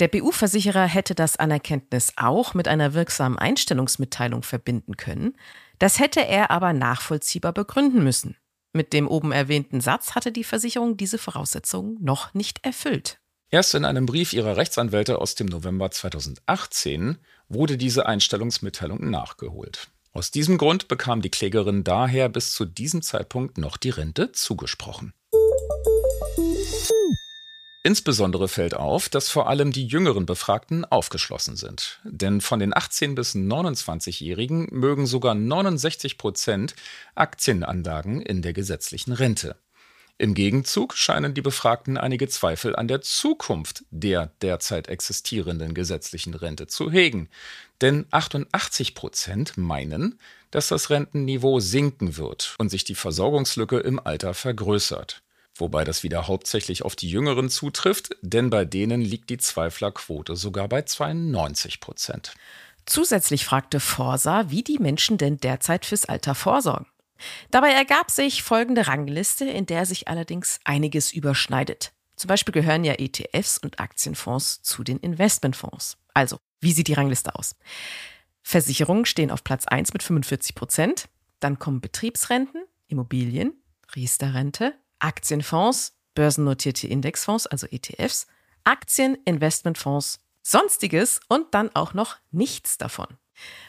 Der 0.00 0.08
BU-Versicherer 0.08 0.86
hätte 0.86 1.14
das 1.14 1.36
Anerkenntnis 1.36 2.12
auch 2.16 2.54
mit 2.54 2.68
einer 2.68 2.94
wirksamen 2.94 3.38
Einstellungsmitteilung 3.38 4.42
verbinden 4.42 4.96
können, 4.96 5.36
das 5.78 5.98
hätte 5.98 6.26
er 6.26 6.50
aber 6.50 6.72
nachvollziehbar 6.72 7.52
begründen 7.52 8.02
müssen. 8.02 8.36
Mit 8.72 8.92
dem 8.92 9.06
oben 9.06 9.30
erwähnten 9.32 9.80
Satz 9.80 10.14
hatte 10.14 10.32
die 10.32 10.44
Versicherung 10.44 10.96
diese 10.96 11.18
Voraussetzungen 11.18 11.96
noch 12.00 12.34
nicht 12.34 12.64
erfüllt. 12.64 13.20
Erst 13.50 13.74
in 13.74 13.84
einem 13.84 14.06
Brief 14.06 14.32
ihrer 14.32 14.56
Rechtsanwälte 14.56 15.20
aus 15.20 15.36
dem 15.36 15.46
November 15.46 15.90
2018 15.90 17.18
wurde 17.48 17.76
diese 17.76 18.06
Einstellungsmitteilung 18.06 19.10
nachgeholt. 19.10 19.90
Aus 20.12 20.30
diesem 20.30 20.58
Grund 20.58 20.88
bekam 20.88 21.22
die 21.22 21.30
Klägerin 21.30 21.84
daher 21.84 22.28
bis 22.28 22.52
zu 22.52 22.64
diesem 22.64 23.02
Zeitpunkt 23.02 23.58
noch 23.58 23.76
die 23.76 23.90
Rente 23.90 24.32
zugesprochen. 24.32 25.12
Insbesondere 27.86 28.48
fällt 28.48 28.72
auf, 28.72 29.10
dass 29.10 29.28
vor 29.28 29.46
allem 29.46 29.70
die 29.70 29.86
jüngeren 29.86 30.24
Befragten 30.24 30.86
aufgeschlossen 30.86 31.54
sind. 31.54 32.00
Denn 32.04 32.40
von 32.40 32.58
den 32.58 32.72
18- 32.72 33.14
bis 33.14 33.34
29-Jährigen 33.34 34.68
mögen 34.70 35.06
sogar 35.06 35.34
69 35.34 36.16
Prozent 36.16 36.74
Aktienanlagen 37.14 38.22
in 38.22 38.40
der 38.40 38.54
gesetzlichen 38.54 39.12
Rente. 39.12 39.56
Im 40.16 40.32
Gegenzug 40.32 40.96
scheinen 40.96 41.34
die 41.34 41.42
Befragten 41.42 41.98
einige 41.98 42.26
Zweifel 42.26 42.74
an 42.74 42.88
der 42.88 43.02
Zukunft 43.02 43.84
der 43.90 44.30
derzeit 44.40 44.88
existierenden 44.88 45.74
gesetzlichen 45.74 46.32
Rente 46.32 46.66
zu 46.68 46.90
hegen. 46.90 47.28
Denn 47.82 48.06
88 48.12 48.94
Prozent 48.94 49.58
meinen, 49.58 50.18
dass 50.50 50.68
das 50.68 50.88
Rentenniveau 50.88 51.60
sinken 51.60 52.16
wird 52.16 52.54
und 52.56 52.70
sich 52.70 52.84
die 52.84 52.94
Versorgungslücke 52.94 53.78
im 53.78 53.98
Alter 53.98 54.32
vergrößert. 54.32 55.23
Wobei 55.56 55.84
das 55.84 56.02
wieder 56.02 56.26
hauptsächlich 56.26 56.84
auf 56.84 56.96
die 56.96 57.08
Jüngeren 57.08 57.48
zutrifft, 57.48 58.16
denn 58.22 58.50
bei 58.50 58.64
denen 58.64 59.00
liegt 59.00 59.30
die 59.30 59.38
Zweiflerquote 59.38 60.34
sogar 60.34 60.68
bei 60.68 60.82
92 60.82 61.80
Prozent. 61.80 62.34
Zusätzlich 62.86 63.44
fragte 63.44 63.80
Forsa, 63.80 64.50
wie 64.50 64.62
die 64.62 64.78
Menschen 64.78 65.16
denn 65.16 65.38
derzeit 65.38 65.86
fürs 65.86 66.06
Alter 66.06 66.34
vorsorgen. 66.34 66.86
Dabei 67.50 67.70
ergab 67.70 68.10
sich 68.10 68.42
folgende 68.42 68.88
Rangliste, 68.88 69.44
in 69.44 69.66
der 69.66 69.86
sich 69.86 70.08
allerdings 70.08 70.58
einiges 70.64 71.12
überschneidet. 71.12 71.92
Zum 72.16 72.28
Beispiel 72.28 72.52
gehören 72.52 72.84
ja 72.84 72.94
ETFs 72.94 73.58
und 73.58 73.80
Aktienfonds 73.80 74.62
zu 74.62 74.84
den 74.84 74.98
Investmentfonds. 74.98 75.96
Also, 76.12 76.38
wie 76.60 76.72
sieht 76.72 76.88
die 76.88 76.94
Rangliste 76.94 77.34
aus? 77.34 77.56
Versicherungen 78.42 79.06
stehen 79.06 79.30
auf 79.30 79.42
Platz 79.42 79.66
1 79.66 79.92
mit 79.94 80.02
45 80.02 80.54
Prozent. 80.54 81.08
Dann 81.40 81.58
kommen 81.58 81.80
Betriebsrenten, 81.80 82.64
Immobilien, 82.88 83.54
Riester-Rente, 83.96 84.74
Aktienfonds, 85.04 85.92
börsennotierte 86.14 86.86
Indexfonds, 86.86 87.46
also 87.46 87.66
ETFs, 87.66 88.26
Aktien, 88.64 89.18
Investmentfonds, 89.26 90.18
Sonstiges 90.42 91.20
und 91.28 91.52
dann 91.52 91.70
auch 91.74 91.92
noch 91.92 92.16
nichts 92.30 92.78
davon. 92.78 93.08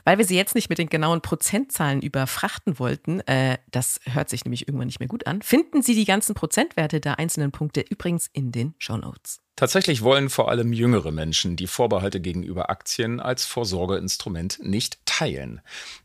Weil 0.04 0.18
wir 0.18 0.26
sie 0.26 0.36
jetzt 0.36 0.56
nicht 0.56 0.70
mit 0.70 0.78
den 0.78 0.90
genauen 0.90 1.22
Prozentzahlen 1.22 2.02
überfrachten 2.02 2.80
wollten, 2.80 3.22
äh, 3.22 3.58
das 3.72 4.00
hört 4.06 4.30
sich 4.30 4.46
nämlich 4.46 4.68
irgendwann 4.68 4.88
nicht 4.88 5.00
mehr 5.00 5.10
gut 5.10 5.28
an, 5.28 5.42
finden 5.42 5.82
Sie 5.82 5.96
die 5.96 6.06
ganzen 6.06 6.36
Prozentwerte 6.36 7.00
der 7.00 7.20
einzelnen 7.20 7.52
Punkte 7.52 7.82
übrigens 7.82 8.28
in 8.32 8.52
den 8.52 8.76
Show 8.78 8.98
Notes. 8.98 9.42
Tatsächlich 9.56 10.02
wollen 10.02 10.30
vor 10.30 10.50
allem 10.50 10.74
jüngere 10.74 11.14
Menschen 11.14 11.56
die 11.56 11.68
Vorbehalte 11.68 12.20
gegenüber 12.20 12.70
Aktien 12.70 13.22
als 13.22 13.46
Vorsorgeinstrument 13.46 14.60
nicht 14.62 15.06
teilen. 15.06 15.62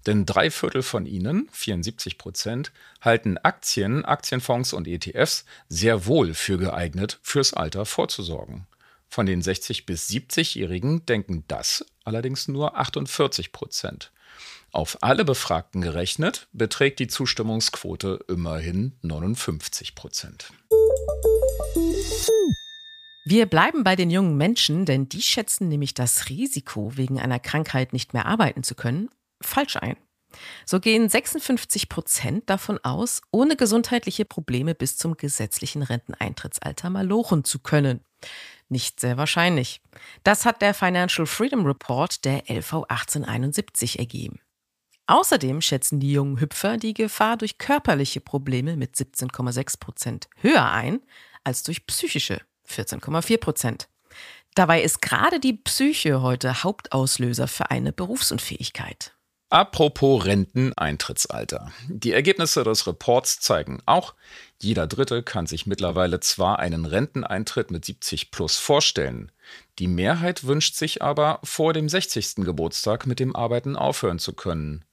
Denn 0.06 0.24
drei 0.24 0.52
Viertel 0.52 0.82
von 0.82 1.04
ihnen, 1.04 1.48
74 1.50 2.16
Prozent, 2.16 2.70
halten 3.00 3.38
Aktien, 3.38 4.04
Aktienfonds 4.04 4.72
und 4.72 4.86
ETFs 4.86 5.44
sehr 5.68 6.06
wohl 6.06 6.34
für 6.34 6.58
geeignet, 6.58 7.18
fürs 7.22 7.52
Alter 7.52 7.86
vorzusorgen. 7.86 8.68
Von 9.12 9.26
den 9.26 9.42
60 9.42 9.86
bis 9.86 10.08
70-Jährigen 10.08 11.04
denken 11.04 11.42
das 11.48 11.84
allerdings 12.04 12.46
nur 12.46 12.78
48 12.78 13.50
Prozent. 13.50 14.12
Auf 14.70 14.98
alle 15.02 15.24
Befragten 15.24 15.80
gerechnet 15.80 16.46
beträgt 16.52 17.00
die 17.00 17.08
Zustimmungsquote 17.08 18.24
immerhin 18.28 18.92
59 19.02 19.96
Prozent. 19.96 20.52
Wir 23.24 23.46
bleiben 23.46 23.82
bei 23.82 23.96
den 23.96 24.10
jungen 24.10 24.36
Menschen, 24.36 24.86
denn 24.86 25.08
die 25.08 25.22
schätzen 25.22 25.68
nämlich 25.68 25.94
das 25.94 26.28
Risiko, 26.28 26.96
wegen 26.96 27.18
einer 27.18 27.40
Krankheit 27.40 27.92
nicht 27.92 28.14
mehr 28.14 28.26
arbeiten 28.26 28.62
zu 28.62 28.76
können, 28.76 29.10
falsch 29.42 29.76
ein. 29.76 29.96
So 30.64 30.78
gehen 30.78 31.08
56 31.08 31.88
Prozent 31.88 32.48
davon 32.48 32.78
aus, 32.84 33.22
ohne 33.32 33.56
gesundheitliche 33.56 34.24
Probleme 34.24 34.76
bis 34.76 34.96
zum 34.96 35.16
gesetzlichen 35.16 35.82
Renteneintrittsalter 35.82 36.90
malochen 36.90 37.42
zu 37.42 37.58
können. 37.58 38.04
Nicht 38.70 39.00
sehr 39.00 39.16
wahrscheinlich. 39.16 39.82
Das 40.22 40.46
hat 40.46 40.62
der 40.62 40.74
Financial 40.74 41.26
Freedom 41.26 41.66
Report 41.66 42.24
der 42.24 42.44
LV 42.48 42.84
1871 42.88 43.98
ergeben. 43.98 44.40
Außerdem 45.06 45.60
schätzen 45.60 45.98
die 45.98 46.12
jungen 46.12 46.40
Hüpfer 46.40 46.76
die 46.76 46.94
Gefahr 46.94 47.36
durch 47.36 47.58
körperliche 47.58 48.20
Probleme 48.20 48.76
mit 48.76 48.94
17,6 48.94 49.80
Prozent 49.80 50.28
höher 50.36 50.70
ein 50.70 51.00
als 51.42 51.64
durch 51.64 51.84
psychische 51.86 52.40
14,4 52.68 53.38
Prozent. 53.38 53.88
Dabei 54.54 54.82
ist 54.82 55.02
gerade 55.02 55.40
die 55.40 55.54
Psyche 55.54 56.22
heute 56.22 56.62
Hauptauslöser 56.62 57.48
für 57.48 57.72
eine 57.72 57.92
Berufsunfähigkeit. 57.92 59.16
Apropos 59.50 60.24
Renteneintrittsalter. 60.24 61.72
Die 61.88 62.12
Ergebnisse 62.12 62.62
des 62.62 62.86
Reports 62.86 63.40
zeigen 63.40 63.82
auch, 63.84 64.14
jeder 64.62 64.86
Dritte 64.86 65.24
kann 65.24 65.46
sich 65.46 65.66
mittlerweile 65.66 66.20
zwar 66.20 66.60
einen 66.60 66.86
Renteneintritt 66.86 67.72
mit 67.72 67.84
70 67.84 68.30
plus 68.30 68.58
vorstellen, 68.58 69.32
die 69.78 69.88
Mehrheit 69.88 70.44
wünscht 70.44 70.76
sich 70.76 71.02
aber, 71.02 71.40
vor 71.42 71.72
dem 71.72 71.88
60. 71.88 72.36
Geburtstag 72.36 73.06
mit 73.06 73.18
dem 73.18 73.34
Arbeiten 73.34 73.76
aufhören 73.76 74.18
zu 74.18 74.34
können. 74.34 74.84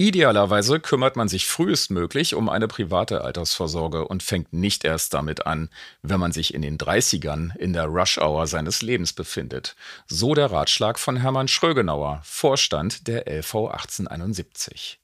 Idealerweise 0.00 0.80
kümmert 0.80 1.16
man 1.16 1.28
sich 1.28 1.46
frühestmöglich 1.46 2.34
um 2.34 2.48
eine 2.48 2.68
private 2.68 3.22
Altersvorsorge 3.22 4.08
und 4.08 4.22
fängt 4.22 4.50
nicht 4.50 4.86
erst 4.86 5.12
damit 5.12 5.44
an, 5.44 5.68
wenn 6.00 6.18
man 6.18 6.32
sich 6.32 6.54
in 6.54 6.62
den 6.62 6.78
30ern 6.78 7.54
in 7.58 7.74
der 7.74 7.84
Rush-Hour 7.84 8.46
seines 8.46 8.80
Lebens 8.80 9.12
befindet. 9.12 9.76
So 10.06 10.32
der 10.32 10.50
Ratschlag 10.50 10.98
von 10.98 11.18
Hermann 11.18 11.48
Schrögenauer, 11.48 12.22
Vorstand 12.24 13.08
der 13.08 13.26
LV 13.26 13.54
1871. 13.54 15.00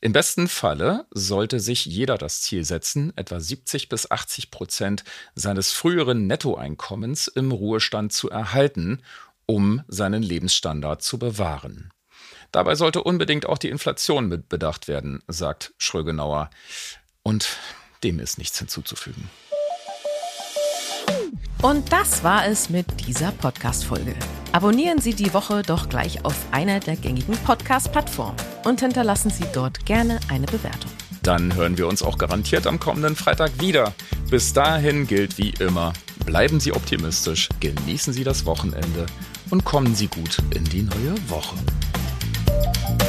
Im 0.00 0.14
besten 0.14 0.48
Falle 0.48 1.04
sollte 1.10 1.60
sich 1.60 1.84
jeder 1.84 2.16
das 2.16 2.40
Ziel 2.40 2.64
setzen, 2.64 3.12
etwa 3.16 3.40
70 3.40 3.90
bis 3.90 4.10
80 4.10 4.50
Prozent 4.50 5.04
seines 5.34 5.72
früheren 5.72 6.26
Nettoeinkommens 6.26 7.28
im 7.28 7.52
Ruhestand 7.52 8.14
zu 8.14 8.30
erhalten, 8.30 9.02
um 9.44 9.82
seinen 9.88 10.22
Lebensstandard 10.22 11.02
zu 11.02 11.18
bewahren. 11.18 11.90
Dabei 12.52 12.74
sollte 12.74 13.02
unbedingt 13.02 13.46
auch 13.46 13.58
die 13.58 13.68
Inflation 13.68 14.28
mit 14.28 14.48
bedacht 14.48 14.88
werden, 14.88 15.22
sagt 15.28 15.72
Schrögenauer. 15.78 16.50
Und 17.22 17.58
dem 18.02 18.20
ist 18.20 18.38
nichts 18.38 18.58
hinzuzufügen. 18.58 19.28
Und 21.60 21.92
das 21.92 22.22
war 22.22 22.46
es 22.46 22.70
mit 22.70 22.86
dieser 23.06 23.32
Podcast-Folge. 23.32 24.14
Abonnieren 24.52 25.00
Sie 25.00 25.14
die 25.14 25.34
Woche 25.34 25.62
doch 25.62 25.88
gleich 25.88 26.24
auf 26.24 26.36
einer 26.52 26.78
der 26.78 26.96
gängigen 26.96 27.36
Podcast-Plattformen 27.38 28.36
und 28.64 28.80
hinterlassen 28.80 29.30
Sie 29.30 29.44
dort 29.52 29.84
gerne 29.84 30.20
eine 30.28 30.46
Bewertung. 30.46 30.90
Dann 31.22 31.54
hören 31.56 31.76
wir 31.76 31.88
uns 31.88 32.02
auch 32.02 32.16
garantiert 32.16 32.66
am 32.66 32.78
kommenden 32.78 33.16
Freitag 33.16 33.60
wieder. 33.60 33.92
Bis 34.30 34.52
dahin 34.52 35.06
gilt 35.08 35.36
wie 35.36 35.50
immer, 35.58 35.92
bleiben 36.24 36.60
Sie 36.60 36.72
optimistisch, 36.72 37.48
genießen 37.58 38.12
Sie 38.12 38.24
das 38.24 38.46
Wochenende 38.46 39.06
und 39.50 39.64
kommen 39.64 39.94
Sie 39.96 40.06
gut 40.06 40.38
in 40.54 40.64
die 40.64 40.82
neue 40.82 41.28
Woche. 41.28 41.56
Thank 42.60 43.02
you. 43.02 43.07